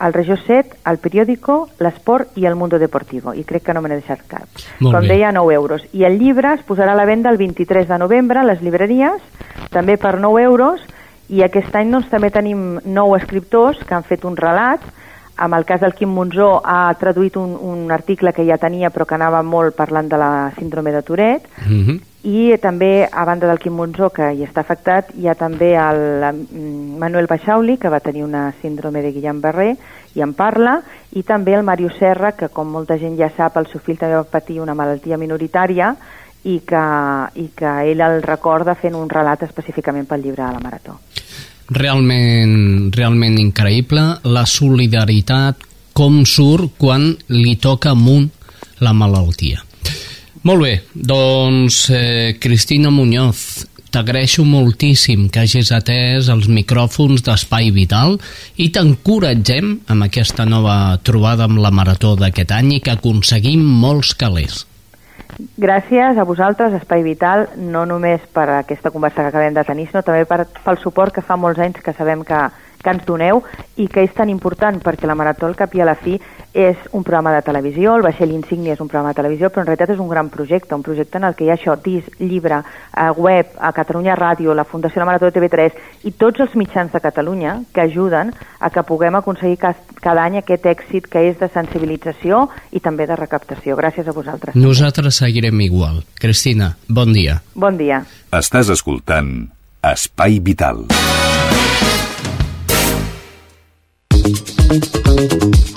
[0.00, 3.34] el Regió 7, el Periódico, l'Esport i el Mundo Deportivo.
[3.34, 4.46] I crec que no me n'he deixat cap.
[4.78, 5.08] Molt Com bé.
[5.16, 5.82] deia, 9 euros.
[5.92, 9.20] I el llibre es posarà a la venda el 23 de novembre a les llibreries,
[9.70, 10.80] també per 9 euros,
[11.28, 14.80] i aquest any doncs, també tenim nou escriptors que han fet un relat
[15.38, 19.06] amb el cas del Quim Monzó ha traduït un, un article que ja tenia però
[19.06, 22.00] que anava molt parlant de la síndrome de Tourette mm -hmm.
[22.26, 26.00] I també a banda del Quim Monzó que hi està afectat hi ha també el
[26.98, 29.68] Manuel Baixauli que va tenir una síndrome de Guillain-Barré
[30.18, 30.80] i en parla
[31.14, 34.18] i també el Mario Serra que com molta gent ja sap el seu fill també
[34.18, 35.94] va patir una malaltia minoritària
[36.44, 36.84] i que,
[37.38, 40.98] i que ell el recorda fent un relat específicament pel llibre de la Marató
[41.70, 48.28] realment, realment increïble la solidaritat com surt quan li toca amunt
[48.80, 49.58] la malaltia.
[50.46, 58.18] Molt bé, doncs eh, Cristina Muñoz, t'agraeixo moltíssim que hagis atès els micròfons d'Espai Vital
[58.60, 64.14] i t'encoratgem amb aquesta nova trobada amb la Marató d'aquest any i que aconseguim molts
[64.14, 64.64] calés.
[65.58, 70.02] Gràcies a vosaltres, Espai Vital, no només per aquesta conversa que acabem de tenir, sinó
[70.06, 72.40] també per, pel suport que fa molts anys que sabem que,
[72.82, 73.42] que ens doneu
[73.76, 76.18] i que és tan important perquè la Marató al cap i a la fi
[76.58, 79.68] és un programa de televisió, el Vaixell Insignia és un programa de televisió, però en
[79.68, 82.62] realitat és un gran projecte, un projecte en el que hi ha això, disc, llibre,
[82.64, 86.92] eh, web, a Catalunya Ràdio, la Fundació La Marató de TV3 i tots els mitjans
[86.92, 91.50] de Catalunya que ajuden a que puguem aconseguir cada any aquest èxit que és de
[91.52, 93.76] sensibilització i també de recaptació.
[93.76, 94.56] Gràcies a vosaltres.
[94.56, 96.02] Nosaltres seguirem igual.
[96.18, 97.42] Cristina, bon dia.
[97.54, 98.02] Bon dia.
[98.32, 99.50] Estàs escoltant
[99.82, 100.86] Espai Vital.
[104.68, 105.67] Thank you.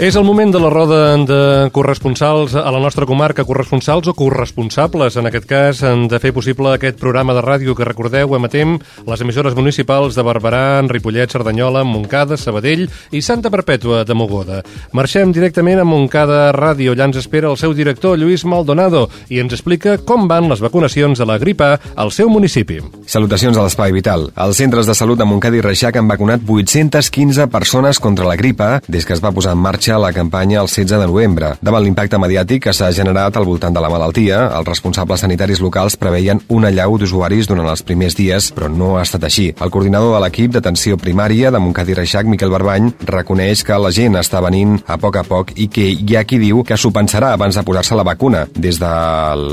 [0.00, 5.18] És el moment de la roda de corresponsals a la nostra comarca, corresponsals o corresponsables,
[5.20, 9.52] en aquest cas, de fer possible aquest programa de ràdio que recordeu, emetem les emissores
[9.58, 14.62] municipals de Barberà, Ripollet, Cerdanyola, Montcada, Sabadell i Santa Perpètua de Mogoda.
[14.96, 16.96] Marxem directament a Montcada Ràdio.
[16.96, 21.20] Allà ens espera el seu director, Lluís Maldonado, i ens explica com van les vacunacions
[21.20, 22.80] de la gripa al seu municipi.
[23.04, 24.30] Salutacions a l'Espai Vital.
[24.48, 28.78] Els centres de salut de Montcada i Reixac han vacunat 815 persones contra la gripa
[28.88, 31.46] des que es va posar en marxa iniciar la campanya el 16 de novembre.
[31.60, 35.96] Davant l'impacte mediàtic que s'ha generat al voltant de la malaltia, els responsables sanitaris locals
[35.96, 39.48] preveien un allau d'usuaris durant els primers dies, però no ha estat així.
[39.58, 43.90] El coordinador de l'equip d'atenció primària de Montcada i Reixac, Miquel Barbany, reconeix que la
[43.90, 46.92] gent està venint a poc a poc i que hi ha qui diu que s'ho
[46.94, 48.44] pensarà abans de posar-se la vacuna.
[48.54, 48.92] Des de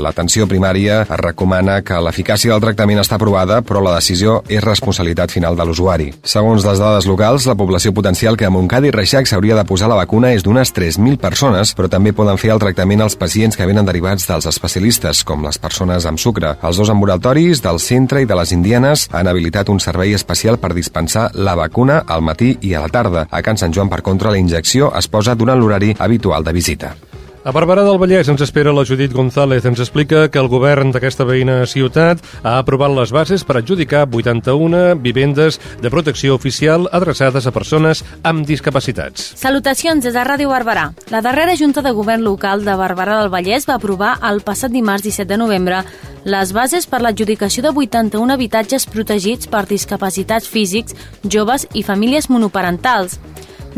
[0.04, 5.34] l'atenció primària es recomana que l'eficàcia del tractament està aprovada, però la decisió és responsabilitat
[5.34, 6.12] final de l'usuari.
[6.22, 9.90] Segons les dades locals, la població potencial que a Montcada i Reixac s'hauria de posar
[9.90, 13.66] la vacuna és d'unes 3.000 persones, però també poden fer el tractament als pacients que
[13.68, 16.54] venen derivats dels especialistes, com les persones amb sucre.
[16.62, 20.74] Els dos ambulatoris del centre i de les indianes han habilitat un servei especial per
[20.74, 23.26] dispensar la vacuna al matí i a la tarda.
[23.30, 26.94] A Can Sant Joan, per contra, la injecció es posa durant l'horari habitual de visita.
[27.44, 29.64] A Barberà del Vallès ens espera la Judit González.
[29.64, 34.98] Ens explica que el govern d'aquesta veïna ciutat ha aprovat les bases per adjudicar 81
[35.04, 39.32] vivendes de protecció oficial adreçades a persones amb discapacitats.
[39.38, 40.90] Salutacions des de Ràdio Barberà.
[41.14, 45.06] La darrera Junta de Govern local de Barberà del Vallès va aprovar el passat dimarts
[45.06, 45.84] 17 de novembre
[46.28, 53.20] les bases per l'adjudicació de 81 habitatges protegits per discapacitats físics, joves i famílies monoparentals.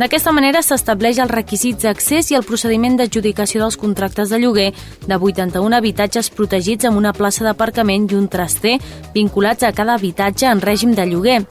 [0.01, 4.71] D'aquesta manera s'estableix els requisits d'accés i el procediment d'adjudicació dels contractes de lloguer
[5.05, 8.79] de 81 habitatges protegits amb una plaça d'aparcament i un traster
[9.13, 11.43] vinculats a cada habitatge en règim de lloguer.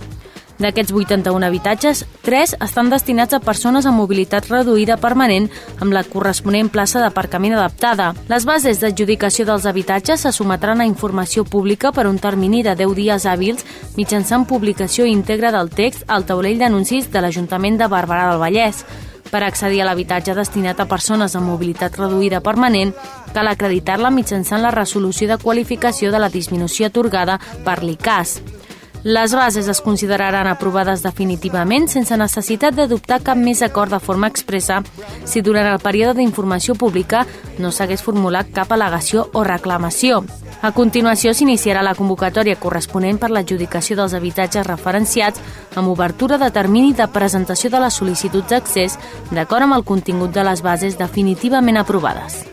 [0.59, 5.47] D'aquests 81 habitatges, 3 estan destinats a persones amb mobilitat reduïda permanent
[5.79, 8.11] amb la corresponent plaça d'aparcament adaptada.
[8.27, 12.95] Les bases d'adjudicació dels habitatges se sometran a informació pública per un termini de 10
[12.99, 13.63] dies hàbils
[13.95, 18.83] mitjançant publicació íntegra del text al taulell d'anuncis de l'Ajuntament de Barberà del Vallès.
[19.31, 22.91] Per accedir a l'habitatge destinat a persones amb mobilitat reduïda permanent,
[23.31, 28.58] cal acreditar-la mitjançant la resolució de qualificació de la disminució atorgada per l'ICAS.
[29.03, 34.81] Les bases es consideraran aprovades definitivament sense necessitat d'adoptar cap més acord de forma expressa
[35.23, 37.23] si durant el període d'informació pública
[37.63, 40.25] no s'hagués formulat cap al·legació o reclamació.
[40.61, 45.39] A continuació s'iniciarà la convocatòria corresponent per l'adjudicació dels habitatges referenciats
[45.79, 48.99] amb obertura de termini de presentació de les sol·licituds d'accés
[49.31, 52.48] d'acord amb el contingut de les bases definitivament aprovades.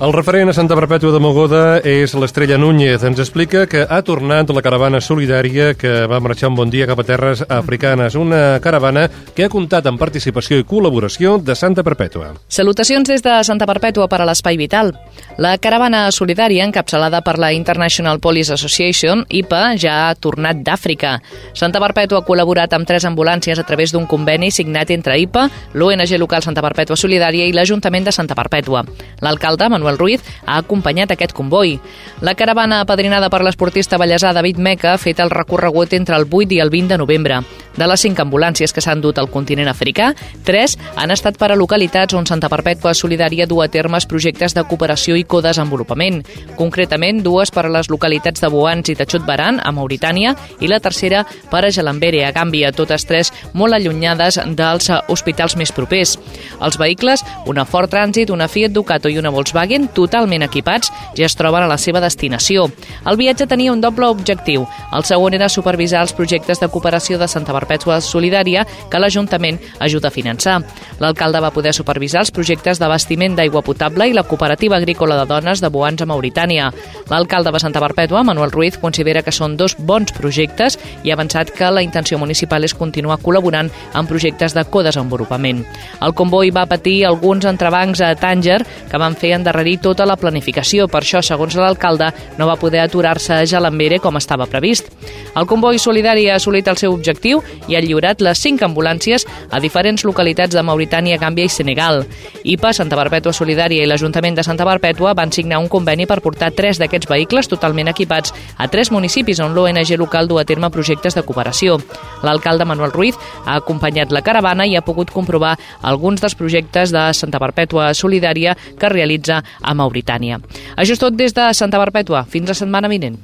[0.00, 3.02] El referent a Santa Perpètua de Mogoda és l'Estrella Núñez.
[3.04, 7.02] Ens explica que ha tornat la caravana solidària que va marxar un bon dia cap
[7.02, 8.16] a terres africanes.
[8.16, 12.30] Una caravana que ha comptat amb participació i col·laboració de Santa Perpètua.
[12.48, 14.94] Salutacions des de Santa Perpètua per a l'Espai Vital.
[15.36, 21.18] La caravana solidària, encapçalada per la International Police Association, IPA, ja ha tornat d'Àfrica.
[21.52, 25.44] Santa Perpètua ha col·laborat amb tres ambulàncies a través d'un conveni signat entre IPA,
[25.76, 28.86] l'ONG local Santa Perpètua Solidària i l'Ajuntament de Santa Perpètua.
[29.20, 31.78] L'alcalde, Manuel Manuel Ruiz, ha acompanyat aquest comboi.
[32.20, 36.54] La caravana apadrinada per l'esportista ballesà David Meca ha fet el recorregut entre el 8
[36.54, 37.40] i el 20 de novembre.
[37.76, 40.10] De les cinc ambulàncies que s'han dut al continent africà,
[40.44, 44.64] tres han estat per a localitats on Santa Perpètua Solidària du a termes projectes de
[44.68, 46.20] cooperació i codesenvolupament.
[46.58, 50.80] Concretament, dues per a les localitats de Boans i Tachut Baran, a Mauritània, i la
[50.82, 56.16] tercera per a Gelambere, a Gàmbia, totes tres molt allunyades dels hospitals més propers.
[56.60, 61.36] Els vehicles, una Ford Transit, una Fiat Ducato i una Volkswagen, totalment equipats, ja es
[61.36, 62.68] troben a la seva destinació.
[63.06, 64.66] El viatge tenia un doble objectiu.
[64.92, 70.08] El segon era supervisar els projectes de cooperació de Santa Perpètua Solidària que l'Ajuntament ajuda
[70.08, 70.58] a finançar.
[71.00, 75.60] L'alcalde va poder supervisar els projectes d'abastiment d'aigua potable i la cooperativa agrícola de dones
[75.60, 76.70] de Boans a Mauritània.
[77.10, 81.52] L'alcalde de Santa Perpètua, Manuel Ruiz, considera que són dos bons projectes i ha avançat
[81.54, 85.64] que la intenció municipal és continuar col·laborant en projectes de codesenvolupament.
[86.00, 90.86] El comboi va patir alguns entrebancs a Tànger que van fer endarrerir tota la planificació.
[90.88, 94.90] Per això, segons l'alcalde, no va poder aturar-se a Jalambere com estava previst.
[95.36, 99.60] El comboi solidari ha assolit el seu objectiu i ha lliurat les cinc ambulàncies a
[99.60, 102.04] diferents localitats de Mauritània, Gàmbia i Senegal.
[102.44, 106.50] IPA, Santa Perpètua Solidària i l'Ajuntament de Santa Perpètua van signar un conveni per portar
[106.56, 111.14] tres d'aquests vehicles totalment equipats a tres municipis on l'ONG local du a terme projectes
[111.14, 111.78] de cooperació.
[112.22, 117.04] L'alcalde Manuel Ruiz ha acompanyat la caravana i ha pogut comprovar alguns dels projectes de
[117.14, 120.40] Santa Perpètua Solidària que realitza a Mauritània.
[120.76, 122.24] Això és tot des de Santa Perpètua.
[122.28, 123.18] Fins la setmana vinent.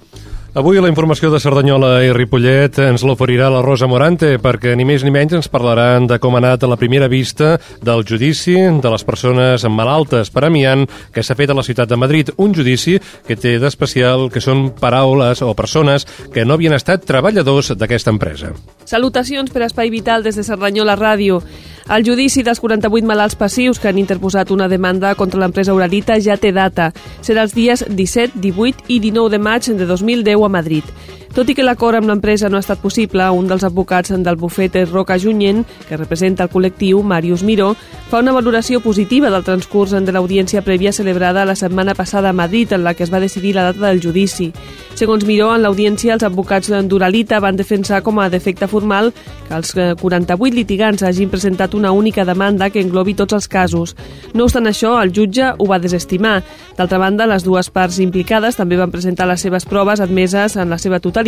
[0.56, 5.02] Avui la informació de Cerdanyola i Ripollet ens l'oferirà la Rosa Morante perquè ni més
[5.04, 8.92] ni menys ens parlaran de com ha anat a la primera vista del judici de
[8.94, 12.32] les persones malaltes per amiant que s'ha fet a la ciutat de Madrid.
[12.40, 12.96] Un judici
[13.28, 18.54] que té d'especial que són paraules o persones que no havien estat treballadors d'aquesta empresa.
[18.88, 21.42] Salutacions per Espai Vital des de Cerdanyola Ràdio.
[21.86, 26.34] El judici dels 48 malalts passius que han interposat una demanda contra l'empresa Uralita ja
[26.34, 26.88] té data.
[27.22, 30.88] Serà els dies 17, 18 i 19 de maig de 2010 a Madrid.
[31.36, 34.78] Tot i que l'acord amb l'empresa no ha estat possible, un dels advocats del bufet
[34.88, 37.74] Roca Junyent, que representa el col·lectiu, Màrius Miró,
[38.08, 42.72] fa una valoració positiva del transcurs de l'audiència prèvia celebrada la setmana passada a Madrid,
[42.72, 44.48] en la que es va decidir la data del judici.
[44.96, 49.12] Segons Miró, en l'audiència els advocats d'Uralita van defensar com a defecte formal
[49.46, 53.92] que els 48 litigants hagin presentat una única demanda que englobi tots els casos.
[54.32, 56.40] No obstant això, el jutge ho va desestimar.
[56.80, 60.80] D'altra banda, les dues parts implicades també van presentar les seves proves admeses en la
[60.80, 61.25] seva totalitat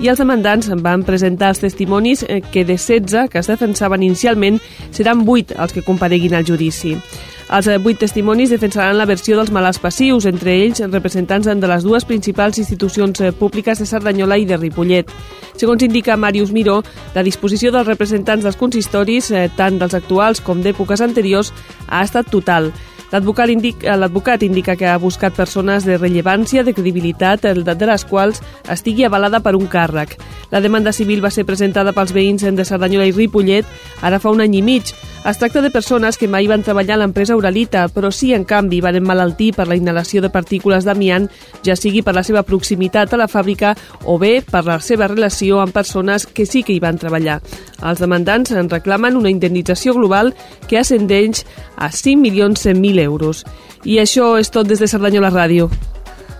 [0.00, 4.58] i els demandants van presentar els testimonis eh, que de 16 que es defensaven inicialment
[4.90, 6.96] seran 8 els que compareguin al judici.
[7.50, 11.86] Els eh, vuit testimonis defensaran la versió dels malalts passius, entre ells representants de les
[11.86, 15.10] dues principals institucions eh, públiques de Cerdanyola i de Ripollet.
[15.54, 16.80] Segons indica Màrius Miró,
[17.14, 21.52] la disposició dels representants dels consistoris, tant dels actuals com d'èpoques anteriors,
[21.88, 22.70] ha estat total.
[23.10, 23.96] L'advocat indica,
[24.46, 29.56] indica que ha buscat persones de rellevància, de credibilitat, de les quals estigui avalada per
[29.58, 30.16] un càrrec.
[30.50, 33.66] La demanda civil va ser presentada pels veïns de Cerdanyola i Ripollet
[34.02, 34.94] ara fa un any i mig.
[35.22, 38.78] Es tracta de persones que mai van treballar a l'empresa Uralita, però sí, en canvi,
[38.80, 41.26] van emmalaltir per la inhalació de partícules d'amiant,
[41.60, 43.74] ja sigui per la seva proximitat a la fàbrica
[44.08, 47.42] o bé per la seva relació amb persones que sí que hi van treballar.
[47.84, 50.32] Els demandants en reclamen una indemnització global
[50.72, 51.44] que ascendeix
[51.76, 53.44] a 5.100.000 euros.
[53.84, 55.68] I això és tot des de Cerdanyola Ràdio.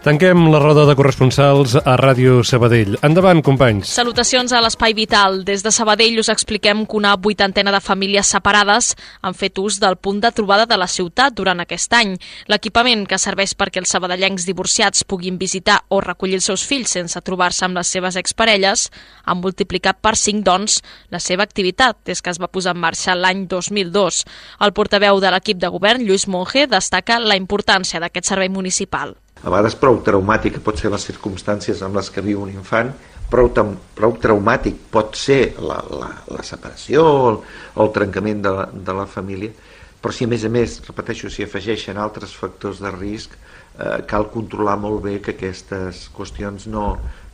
[0.00, 2.94] Tanquem la roda de corresponsals a Ràdio Sabadell.
[3.04, 3.90] Endavant, companys.
[3.92, 5.42] Salutacions a l'Espai Vital.
[5.44, 9.98] Des de Sabadell us expliquem que una vuitantena de famílies separades han fet ús del
[10.00, 12.16] punt de trobada de la ciutat durant aquest any.
[12.48, 17.20] L'equipament que serveix perquè els sabadellencs divorciats puguin visitar o recollir els seus fills sense
[17.20, 18.88] trobar-se amb les seves exparelles
[19.28, 20.80] ha multiplicat per 5, doncs,
[21.12, 24.24] la seva activitat des que es va posar en marxa l'any 2002.
[24.64, 29.48] El portaveu de l'equip de govern, Lluís Monge, destaca la importància d'aquest servei municipal a
[29.48, 32.92] vegades prou traumàtic pot ser les circumstàncies amb les que viu un infant,
[33.30, 33.50] prou,
[33.96, 37.38] prou traumàtic pot ser la, la, la separació o el,
[37.84, 39.54] el trencament de la, de la família,
[40.00, 44.30] però si a més a més, repeteixo, s'hi afegeixen altres factors de risc, eh, cal
[44.32, 46.86] controlar molt bé que aquestes qüestions no,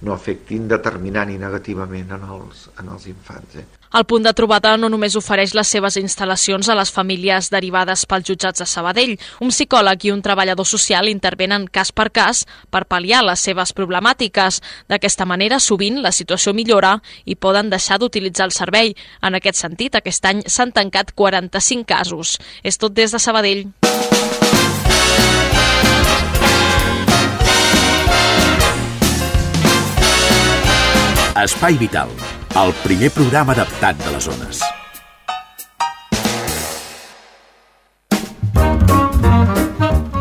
[0.02, 3.61] no afectin determinant i negativament en els, en els infants.
[3.62, 3.66] Eh?
[3.97, 8.26] El punt de trobada no només ofereix les seves instal·lacions a les famílies derivades pels
[8.28, 9.14] jutjats de Sabadell.
[9.40, 14.61] Un psicòleg i un treballador social intervenen cas per cas per pal·liar les seves problemàtiques.
[14.92, 18.92] D'aquesta manera, sovint, la situació millora i poden deixar d'utilitzar el servei.
[19.24, 22.36] En aquest sentit, aquest any s'han tancat 45 casos.
[22.62, 23.64] És tot des de Sabadell.
[31.36, 32.12] Espai Vital,
[32.57, 34.64] el primer programa adaptat de les zones.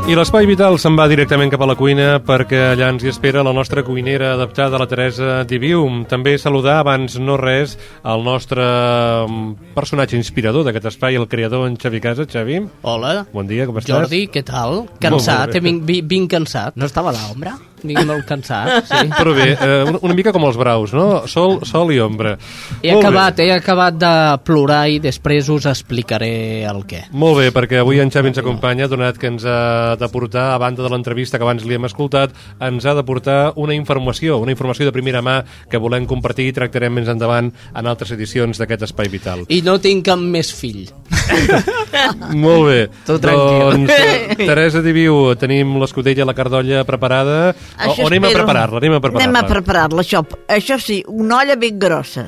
[0.05, 3.41] I l'Espai Vital se'n va directament cap a la cuina perquè allà ens hi espera
[3.41, 5.81] la nostra cuinera adaptada, la Teresa Diviu.
[6.11, 7.73] També saludar, abans no res,
[8.03, 12.27] el nostre mm, personatge inspirador d'aquest espai, el creador en Xavi Casa.
[12.29, 12.59] Xavi.
[12.83, 13.23] Hola.
[13.33, 13.95] Bon dia, com estàs?
[13.95, 14.83] Jordi, què tal?
[15.01, 16.77] Cansat, vinc, vinc cansat.
[16.77, 17.55] No estava a l'ombra?
[17.89, 19.01] Vinc molt cansat, sí.
[19.15, 21.25] Però bé, eh, una, una mica com els braus, no?
[21.31, 22.35] Sol, sol i ombra.
[22.81, 23.47] He molt acabat, bé.
[23.47, 24.13] he acabat de
[24.47, 27.05] plorar i després us explicaré el què.
[27.15, 30.61] Molt bé, perquè avui en Xavi ens acompanya, donat que ens ha de portar, a
[30.61, 34.55] banda de l'entrevista que abans li hem escoltat, ens ha de portar una informació, una
[34.55, 38.89] informació de primera mà que volem compartir i tractarem més endavant en altres edicions d'aquest
[38.89, 39.45] Espai Vital.
[39.49, 40.85] I no tinc cap més fill.
[42.45, 42.79] molt bé.
[43.07, 43.63] Tot tranquil.
[43.65, 43.93] Doncs,
[44.49, 47.37] Teresa Diviu, tenim l'escudella, la cardolla preparada
[47.77, 49.29] això o, anem a preparar-la, anem a preparar-la.
[49.29, 50.25] Anem a preparar-la, això.
[50.51, 52.27] Això sí, una olla ben grossa.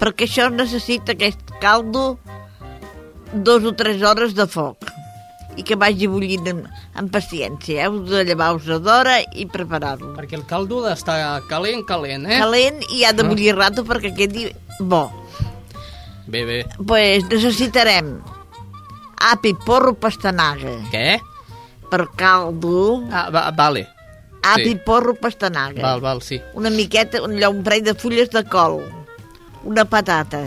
[0.00, 2.18] Perquè això necessita aquest caldo
[3.34, 4.90] dos o tres hores de foc
[5.56, 6.64] i que vagi bullint amb,
[6.98, 7.86] amb paciència.
[7.86, 10.12] Heu de llevar-vos d'hora i preparar-lo.
[10.18, 11.18] Perquè el caldo ha d'estar
[11.50, 12.40] calent, calent, eh?
[12.42, 13.60] Calent i ha de bullir ah.
[13.64, 14.48] rato perquè quedi
[14.80, 15.06] bo.
[16.26, 16.60] Bé, bé.
[16.86, 18.16] Pues necessitarem
[19.24, 20.78] api, porro, pastanaga.
[20.92, 21.18] Què?
[21.90, 23.02] Per caldo.
[23.12, 23.88] Ah, va, vale
[24.44, 24.74] api, sí.
[24.84, 25.82] porro, pastanaga.
[25.82, 26.40] Val, val, sí.
[26.54, 28.82] Una miqueta, un, un parell de fulles de col,
[29.64, 30.44] una patata.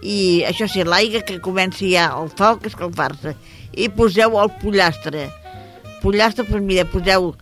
[0.00, 3.34] I això sí, l'aigua que comenci ja el foc a escalfar-se.
[3.76, 5.28] I poseu el pollastre.
[6.00, 7.34] Pollastre, pues mira, poseu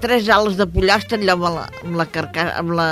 [0.00, 2.90] tres ales de pollastre allò amb la, amb la carcassa, amb la...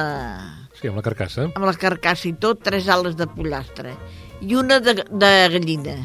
[0.80, 1.50] Sí, amb la carcassa.
[1.52, 3.92] Amb la carcassa i tot, tres ales de pollastre.
[4.40, 5.98] I una de, de gallina.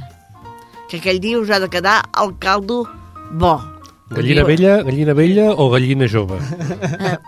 [0.90, 2.84] Que aquell dia us ha de quedar el caldo
[3.32, 3.56] bo
[4.08, 6.38] Gallina vella, gallina vella o gallina jove?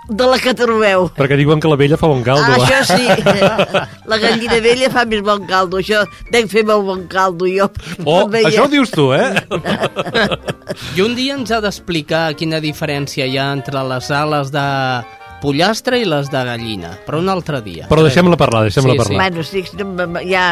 [0.09, 1.07] De la que trobeu.
[1.17, 2.45] Perquè diuen que la vella fa bon caldo.
[2.45, 3.07] Ah, això sí.
[4.11, 5.81] La gallina vella fa més bon caldo.
[5.81, 7.65] Això dec fer molt bon caldo, jo.
[8.05, 9.33] Oh, això ho dius tu, eh?
[10.93, 14.67] I un dia ens ha d'explicar quina diferència hi ha entre les ales de
[15.41, 17.87] pollastre i les de gallina, però un altre dia.
[17.91, 19.03] Però deixem-la parlar, deixem-la Sí, sí.
[19.03, 19.21] parlar.
[19.31, 20.47] Bueno, sí, no, m- m- ja...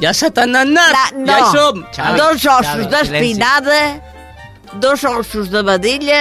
[0.00, 0.92] Ja se t'han anat!
[0.92, 1.78] La, no, Ja hi som!
[1.94, 3.78] Xavi, dos ossos d'espinada,
[4.82, 6.20] dos ossos de vedella,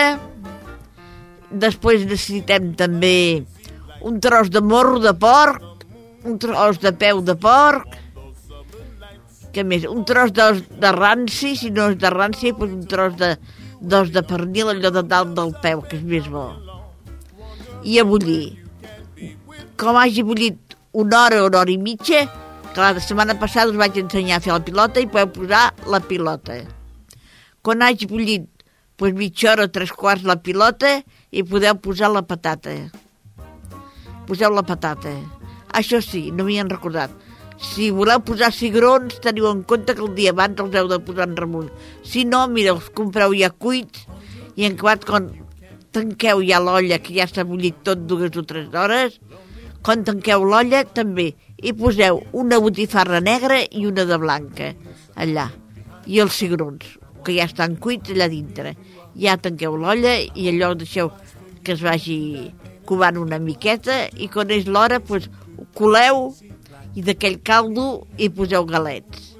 [1.51, 3.43] després necessitem també
[4.05, 5.61] un tros de morro de porc,
[6.23, 7.97] un tros de peu de porc,
[9.55, 9.83] què més?
[9.87, 13.35] Un tros d'os de ranci, si no és de ranci, doncs un tros de
[13.85, 16.47] d'os de pernil, allò de dalt del peu, que és més bo.
[17.85, 18.57] I a bullir.
[19.77, 22.25] Com hagi bullit una hora, una hora i mitja,
[22.73, 26.01] que la setmana passada us vaig ensenyar a fer la pilota i podeu posar la
[26.01, 26.57] pilota.
[27.61, 28.49] Quan hagi bullit
[28.97, 30.97] doncs mitja hora o tres quarts la pilota
[31.31, 32.73] i podeu posar la patata.
[34.25, 35.13] Poseu la patata.
[35.75, 37.13] Això sí, no m'hi han recordat.
[37.61, 41.29] Si voleu posar cigrons, teniu en compte que el dia abans els heu de posar
[41.29, 41.69] en remull.
[42.03, 44.07] Si no, mira, els compreu ja cuits
[44.55, 45.29] i en acabat quan
[45.95, 49.19] tanqueu ja l'olla, que ja s'ha bullit tot dues o tres hores,
[49.85, 51.31] quan tanqueu l'olla també
[51.61, 54.73] hi poseu una botifarra negra i una de blanca
[55.15, 55.47] allà.
[56.05, 58.75] I els cigrons, que ja estan cuits allà dintre.
[59.17, 61.11] Ja tanqueu l'olla i allò deixeu
[61.63, 62.19] que es vagi
[62.85, 66.27] covant una miqueta i quan és l'hora doncs, ho coleu
[66.95, 69.31] i d'aquell caldo hi poseu galets.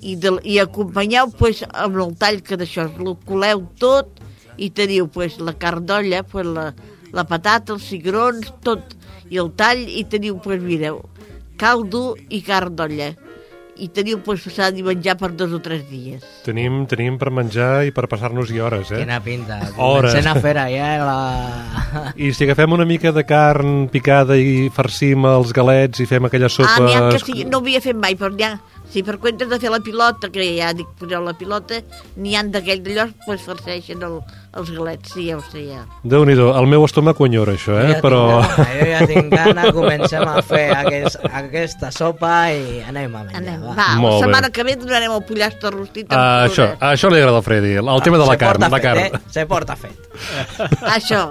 [0.00, 4.19] I, de, i acompanyeu pues, amb el tall que d'això, el coleu tot
[4.60, 6.70] i teniu pues, la carn d'olla, pues, la,
[7.16, 8.94] la patata, els cigrons, tot,
[9.32, 11.00] i el tall, i teniu, pues, mireu,
[11.60, 13.14] caldo i carn d'olla.
[13.80, 16.20] I teniu, pues, s'ha de menjar per dos o tres dies.
[16.44, 18.98] Tenim, tenim per menjar i per passar-nos-hi hores, eh?
[19.00, 19.56] Quina pinta.
[19.78, 20.12] Hores.
[20.12, 22.10] Comencem a fer allà la...
[22.12, 26.52] I si agafem una mica de carn picada i farcim els galets i fem aquella
[26.52, 26.74] sopa...
[26.76, 28.58] Ah, n'hi ha que sí, no ho havia fet mai, però n'hi ha...
[28.90, 31.78] Si per comptes de fer la pilota, que ja dic, poseu la pilota,
[32.18, 34.16] n'hi han d'aquell d'allò, doncs farceixen el,
[34.50, 35.84] els galets, sí, ja ho sé, ja.
[36.02, 37.92] déu nhi el meu estómac ho enyora, això, eh?
[37.92, 38.22] Ja Però...
[38.42, 43.22] tinc gana, jo ja tinc gana, comencem a fer aquest, aquesta sopa i anem a
[43.28, 43.42] menjar.
[43.42, 43.76] Anem, va.
[43.78, 44.24] va, Molt la bé.
[44.24, 48.02] setmana que ve donarem el pollastre rostit Ah, això, això li agrada al Freddy, el
[48.06, 49.04] tema de la Se carn, porta la carn.
[49.04, 49.34] Fet, eh?
[49.38, 50.10] Se porta fet.
[50.96, 51.22] Això.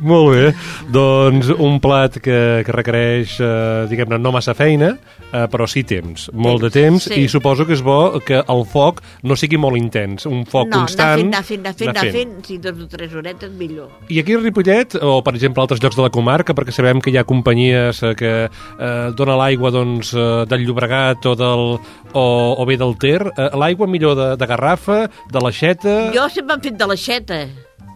[0.00, 0.46] Molt bé,
[0.92, 4.94] doncs un plat que, que requereix, eh, diguem-ne, no massa feina,
[5.28, 7.20] eh, però sí temps, molt de temps, sí.
[7.24, 10.82] i suposo que és bo que el foc no sigui molt intens, un foc no,
[10.84, 11.26] constant.
[11.28, 13.90] anar fent, anar fent, anar fent, anar fent, si dos o tres horetes millor.
[14.08, 17.10] I aquí a Ripollet, o per exemple altres llocs de la comarca, perquè sabem que
[17.10, 21.64] hi ha companyies eh, que eh, dona l'aigua doncs, eh, del Llobregat o, del,
[22.12, 22.26] o,
[22.56, 25.96] o bé del Ter, eh, l'aigua millor de, de garrafa, de l'aixeta...
[26.14, 27.42] Jo sempre han fet de l'aixeta.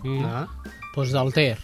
[0.03, 0.27] Mm.
[0.27, 0.47] Ah,
[0.97, 1.55] doncs del Ter.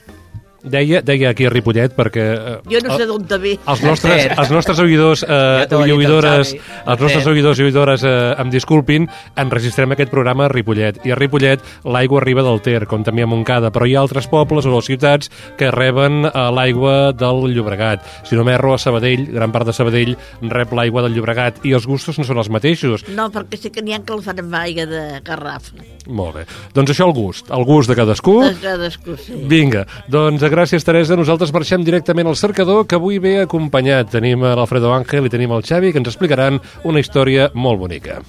[0.67, 2.25] Deia, deia aquí a Ripollet perquè...
[2.35, 3.53] Eh, Jo no sé d'on te ve.
[3.71, 6.55] els nostres, els nostres oïdors eh, i oïdores,
[6.87, 9.07] els nostres oïdors i oïdores eh, em disculpin,
[9.39, 10.99] enregistrem aquest programa a Ripollet.
[11.07, 14.27] I a Ripollet l'aigua arriba del Ter, com també a Montcada, però hi ha altres
[14.31, 18.03] pobles o ciutats que reben eh, l'aigua del Llobregat.
[18.27, 20.17] Si no m'erro, a Sabadell, gran part de Sabadell
[20.51, 23.07] rep l'aigua del Llobregat i els gustos no són els mateixos.
[23.15, 25.79] No, perquè sé que n'hi ha que el fan amb aigua de garrafa.
[26.07, 26.45] Molt bé.
[26.75, 28.37] Doncs això el gust, el gust de cadascú.
[28.45, 29.41] De cadascú, sí.
[29.51, 34.09] Vinga, doncs gràcies Teresa, nosaltres marxem directament al cercador que avui ve acompanyat.
[34.17, 38.23] Tenim l'Alfredo Ángel i tenim el Xavi que ens explicaran una història molt bonica.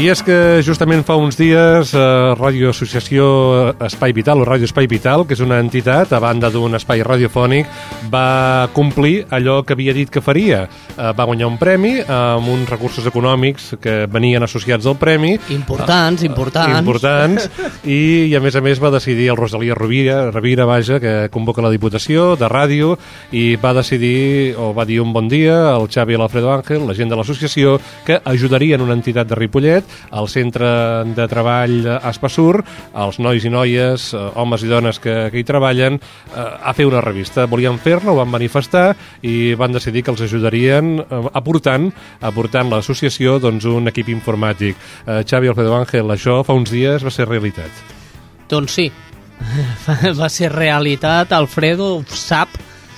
[0.00, 2.02] I és que justament fa uns dies eh,
[2.38, 3.24] Ràdio Associació
[3.84, 7.68] Espai Vital o Ràdio Espai Vital, que és una entitat a banda d'un espai radiofònic,
[8.10, 10.62] va complir allò que havia dit que faria.
[10.96, 15.34] Eh, va guanyar un premi amb uns recursos econòmics que venien associats al premi.
[15.52, 16.80] Importants, importants.
[16.80, 17.50] Importants.
[17.84, 21.62] I, i a més a més va decidir el Rosalia Rovira, Rovira, vaja, que convoca
[21.62, 22.96] la Diputació de Ràdio
[23.36, 26.96] i va decidir, o va dir un bon dia al Xavi i l'Alfredo Ángel, la
[26.96, 27.76] gent de l'associació,
[28.08, 30.68] que ajudarien una entitat de Ripollet al centre
[31.14, 32.62] de treball Espassur,
[32.94, 35.98] els nois i noies, eh, homes i dones que, que hi treballen,
[36.34, 37.46] eh, a fer una revista.
[37.46, 43.38] Volien fer-la, ho van manifestar i van decidir que els ajudarien eh, aportant, aportant l'associació
[43.42, 44.76] doncs, un equip informàtic.
[45.06, 47.70] Eh, Xavi Alfredo Ángel, això fa uns dies va ser realitat.
[48.50, 48.90] Doncs sí,
[50.20, 52.48] va ser realitat, Alfredo ho sap,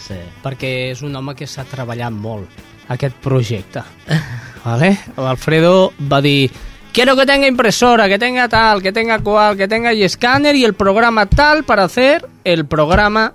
[0.04, 0.18] Sí.
[0.42, 2.50] perquè és un home que s'ha treballat molt
[2.92, 3.80] aquest projecte.
[4.64, 4.90] ¿Vale?
[5.16, 6.50] Alfredo va dir
[6.94, 10.64] quiero que tenga impresora, que tenga tal, que tenga cual, que tenga y escáner y
[10.64, 13.34] el programa tal para hacer el programa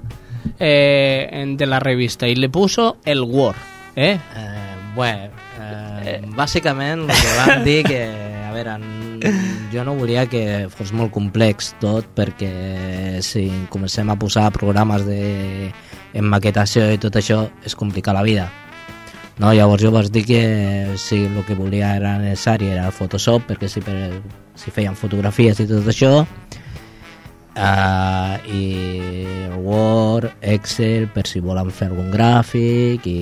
[0.59, 2.27] eh, en- de la revista.
[2.27, 3.55] Y le puso el Word.
[3.95, 4.17] ¿eh?
[4.35, 4.49] Eh,
[4.95, 5.29] bueno,
[6.03, 8.03] eh, bàsicament el que van dir que,
[8.47, 9.19] a veure, n-
[9.71, 15.71] jo no volia que fos molt complex tot perquè si comencem a posar programes de
[16.21, 18.47] maquetació i tot això és complicar la vida.
[19.39, 20.39] No, llavors jo vaig dir que
[20.99, 24.19] si el que volia era necessari era el Photoshop perquè si, per,
[24.59, 26.25] si feien fotografies i tot això,
[27.55, 28.63] uh, i
[29.63, 33.21] Word, Excel, per si volen fer algun gràfic i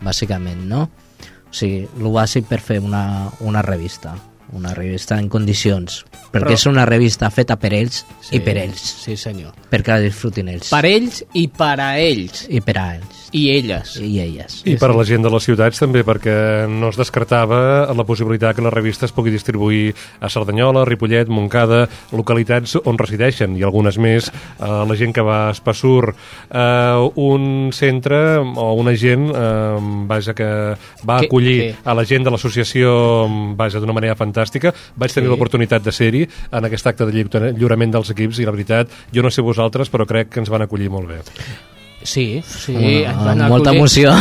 [0.00, 0.86] bàsicament, no?
[0.88, 4.16] O sigui, el bàsic per fer una, una revista
[4.52, 8.56] una revista en condicions perquè Però- és una revista feta per ells Sí, i per
[8.58, 9.52] ells Sí, senyor.
[9.70, 12.46] perquè la disfrutin ells Per ells i per a ells.
[12.50, 13.96] i per a ells I elles.
[14.00, 17.92] i elles I per a la gent de les ciutats també, perquè no es descartava
[17.92, 23.56] la possibilitat que la revista es pugui distribuir a Cerdanyola, Ripollet, Montcada, localitats on resideixen,
[23.56, 26.14] i algunes més, eh, la gent que va a Espassur,
[26.50, 29.76] eh, un centre o una gent eh,
[30.06, 30.76] vaja, que
[31.08, 33.26] va Que- acollir que- a la gent de l'associació
[33.56, 34.35] vaja, d'una manera fantàstica.
[34.96, 35.30] Vaig tenir Sí.
[35.30, 39.22] l'oportunitat de ser-hi en aquest acte de lliu- lliurament dels equips i la veritat, jo
[39.22, 41.20] no sé vosaltres, però crec que ens van acollir molt bé.
[42.02, 42.72] Sí, sí.
[42.72, 44.12] Bueno, ens van amb molta emoció,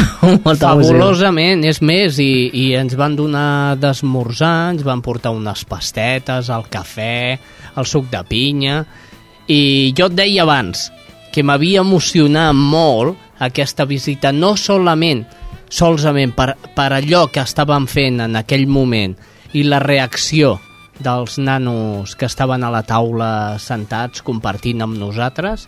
[0.43, 0.93] molta emoció.
[0.95, 6.63] Fabulosament, és més, i, i ens van donar d'esmorzar, ens van portar unes pastetes, el
[6.71, 7.37] cafè,
[7.77, 8.85] el suc de pinya,
[9.47, 10.87] i jo et deia abans
[11.31, 15.25] que m'havia emocionat molt aquesta visita, no solament
[15.69, 19.15] solament per, per allò que estàvem fent en aquell moment
[19.55, 20.57] i la reacció
[20.99, 25.67] dels nanos que estaven a la taula sentats compartint amb nosaltres,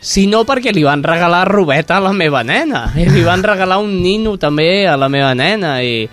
[0.00, 2.88] sinó perquè li van regalar robeta a la meva nena.
[2.98, 6.06] I li van regalar un nino també a la meva nena i,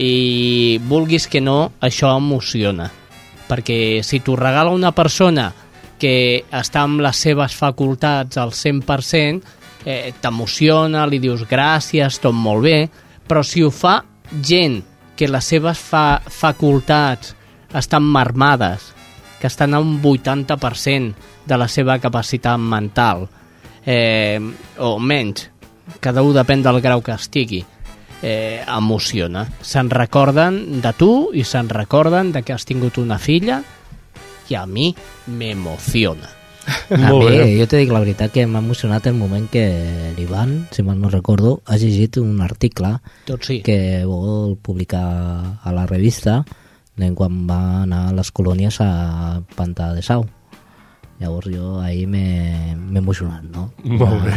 [0.00, 2.88] i vulguis que no, això emociona.
[3.46, 5.50] Perquè si t'ho regala una persona
[6.00, 9.54] que està amb les seves facultats al 100%,
[9.86, 12.78] eh, t'emociona, li dius gràcies, tot molt bé,
[13.28, 14.00] però si ho fa
[14.42, 14.82] gent
[15.16, 17.34] que les seves fa facultats
[17.74, 18.92] estan marmades,
[19.40, 21.14] que estan a un 80%
[21.46, 23.26] de la seva capacitat mental,
[23.84, 24.40] eh,
[24.78, 25.48] o menys,
[26.00, 27.64] cada un depèn del grau que estigui,
[28.22, 29.46] eh, emociona.
[29.62, 33.62] Se'n recorden de tu i se'n recorden de que has tingut una filla
[34.48, 34.94] i a mi
[35.26, 36.35] m'emociona.
[36.90, 37.48] A Molt mi, bé.
[37.60, 39.64] jo te dic la veritat que m'ha emocionat el moment que
[40.16, 42.96] l'Ivan, si mal no recordo, ha llegit un article
[43.26, 43.60] Tot sí.
[43.62, 46.40] que vol publicar a la revista
[46.96, 50.24] de quan va anar a les colònies a Pantà de Sau.
[51.20, 53.70] Llavors jo ahir m'he m'he emocionat, no?
[53.84, 54.34] Molt bé.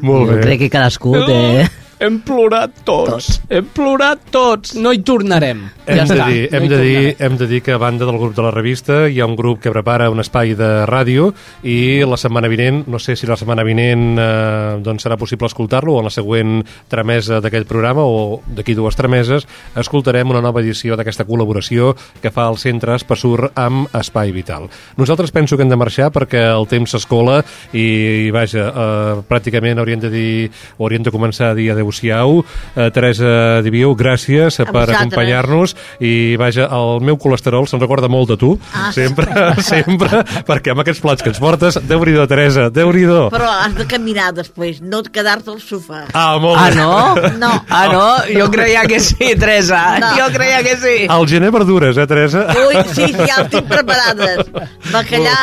[0.00, 0.40] Molt jo bé.
[0.46, 1.66] crec que cadascú té...
[2.02, 3.36] Hem plorat tots.
[3.46, 4.72] Hem plorat tots.
[4.74, 5.60] No hi tornarem.
[5.86, 6.24] Hem, ja de està.
[6.26, 7.20] dir, hem, no de dir, tornarem.
[7.26, 9.60] hem de dir que a banda del grup de la revista hi ha un grup
[9.62, 11.28] que prepara un espai de ràdio
[11.62, 15.94] i la setmana vinent, no sé si la setmana vinent eh, doncs serà possible escoltar-lo
[15.94, 19.46] o en la següent tramesa d'aquest programa o d'aquí dues trameses
[19.78, 21.92] escoltarem una nova edició d'aquesta col·laboració
[22.22, 24.66] que fa el Centre Espassur amb Espai Vital.
[24.98, 27.38] Nosaltres penso que hem de marxar perquè el temps s'escola
[27.70, 30.34] i, vaja, eh, pràcticament hauríem de dir
[30.78, 32.44] o hauríem de començar a dir adeu-siau.
[32.76, 38.28] Eh, Teresa Diviu, gràcies A per acompanyar-nos i vaja, el meu colesterol se'n recorda molt
[38.32, 39.26] de tu, Ah, sempre,
[39.62, 43.28] sempre, perquè amb aquests plats que ens portes, déu-n'hi-do, Teresa, déu-n'hi-do.
[43.32, 46.06] Però has de caminar després, no quedar-te al sofà.
[46.14, 46.76] Ah, molt Ah, bé.
[46.76, 47.38] no?
[47.42, 47.52] No.
[47.68, 48.06] Ah, no?
[48.32, 49.98] Jo creia que sí, Teresa.
[50.00, 50.14] No.
[50.16, 50.96] Jo creia que sí.
[51.08, 52.46] Al gener verdures, eh, Teresa?
[52.68, 54.46] Ui, sí, sí, ja els tinc preparades.
[54.92, 55.36] Bacallà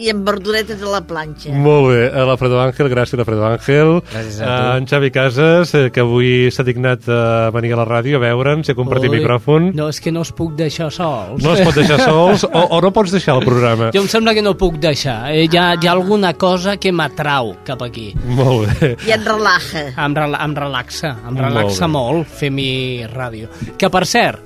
[0.00, 1.52] i amb verduretes a la planxa.
[1.52, 3.92] Molt bé, a l'Alfredo Àngel, gràcies Alfredo Àngel.
[4.10, 4.50] Gràcies a tu.
[4.50, 8.22] Eh, en Xavi Casas, eh, que avui s'ha dignat a venir a la ràdio a
[8.24, 9.70] veure'ns i a compartir Ui, micròfon.
[9.76, 11.42] No, és que no es puc deixar sols.
[11.44, 13.90] No es pot deixar sols o, o no pots deixar el programa.
[13.94, 15.30] Jo em sembla que no puc deixar.
[15.34, 18.10] Eh, hi, ha, hi ha alguna cosa que m'atrau cap aquí.
[18.24, 18.94] Molt bé.
[19.08, 19.86] I et relaja.
[19.96, 22.70] Em, rela em relaxa, em relaxa molt, molt fer mi
[23.10, 23.50] ràdio.
[23.78, 24.40] Que, per cert,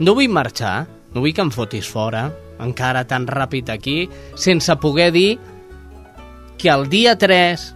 [0.00, 0.84] no vull marxar,
[1.14, 2.28] no vull que em fotis fora,
[2.62, 4.04] encara tan ràpid aquí,
[4.36, 5.38] sense poder dir
[6.60, 7.66] que el dia 3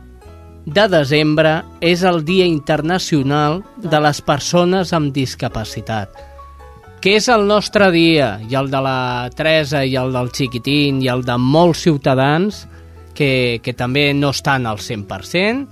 [0.64, 6.32] de desembre és el Dia Internacional de les Persones amb Discapacitat
[7.04, 11.10] que és el nostre dia, i el de la Teresa, i el del Xiquitín, i
[11.12, 12.62] el de molts ciutadans
[13.12, 15.66] que, que també no estan al 100%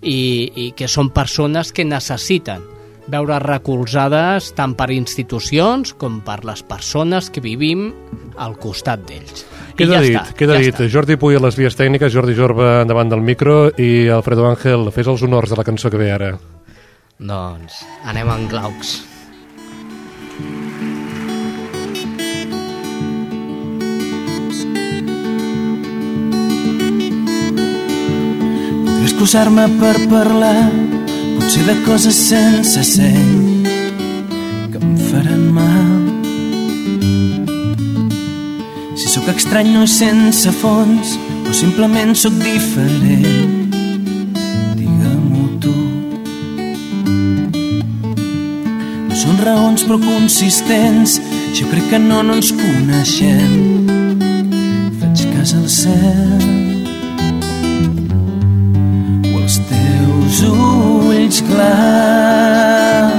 [0.00, 2.64] i, i que són persones que necessiten
[3.08, 7.88] veure recolzades tant per institucions com per les persones que vivim
[8.36, 9.44] al costat d'ells.
[9.72, 10.74] I Queda ja dit, està, queda ja dit.
[10.74, 10.88] està.
[10.92, 15.08] Jordi Puy a les vies tècniques, Jordi Jorba davant del micro i Alfredo Àngel, fes
[15.08, 16.34] els honors de la cançó que ve ara.
[17.18, 18.98] Doncs anem en glaucs.
[20.38, 20.88] Podré
[29.18, 30.87] excusar-me per parlar
[31.48, 33.62] potser de coses sense seny
[34.70, 36.02] que em faran mal.
[38.92, 41.14] Si sóc estrany no és sense fons
[41.48, 43.72] o simplement sóc diferent,
[44.76, 45.72] digue-m'ho tu.
[49.08, 51.16] No són raons però consistents.
[51.56, 53.88] Jo crec que no, no ens coneixem.
[55.00, 56.46] Faig cas al cel
[59.32, 60.97] o als teus ulls
[61.46, 63.12] clars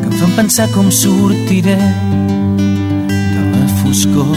[0.00, 1.76] que em fan pensar com sortiré
[3.34, 4.36] de la foscor.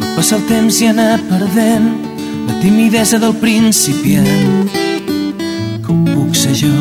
[0.00, 1.92] Pot passar el temps i anar perdent
[2.48, 4.84] la timidesa del principiant
[5.86, 6.74] ho puc ser jo.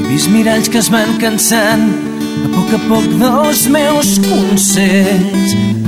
[0.00, 1.86] He vist miralls que es van cansant
[2.44, 5.79] a poc a poc dels meus consells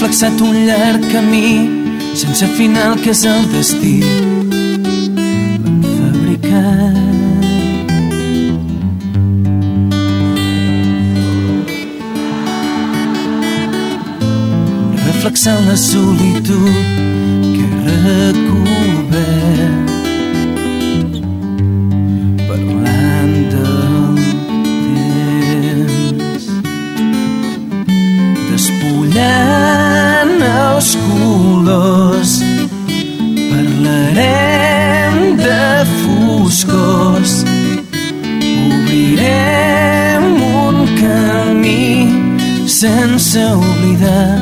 [0.00, 1.68] reflexat un llarg camí
[2.16, 3.98] sense final que és el destí.
[5.98, 6.96] Fabricat.
[15.04, 16.72] reflexant la solitud
[17.52, 18.49] que he
[43.30, 44.39] sense oblidar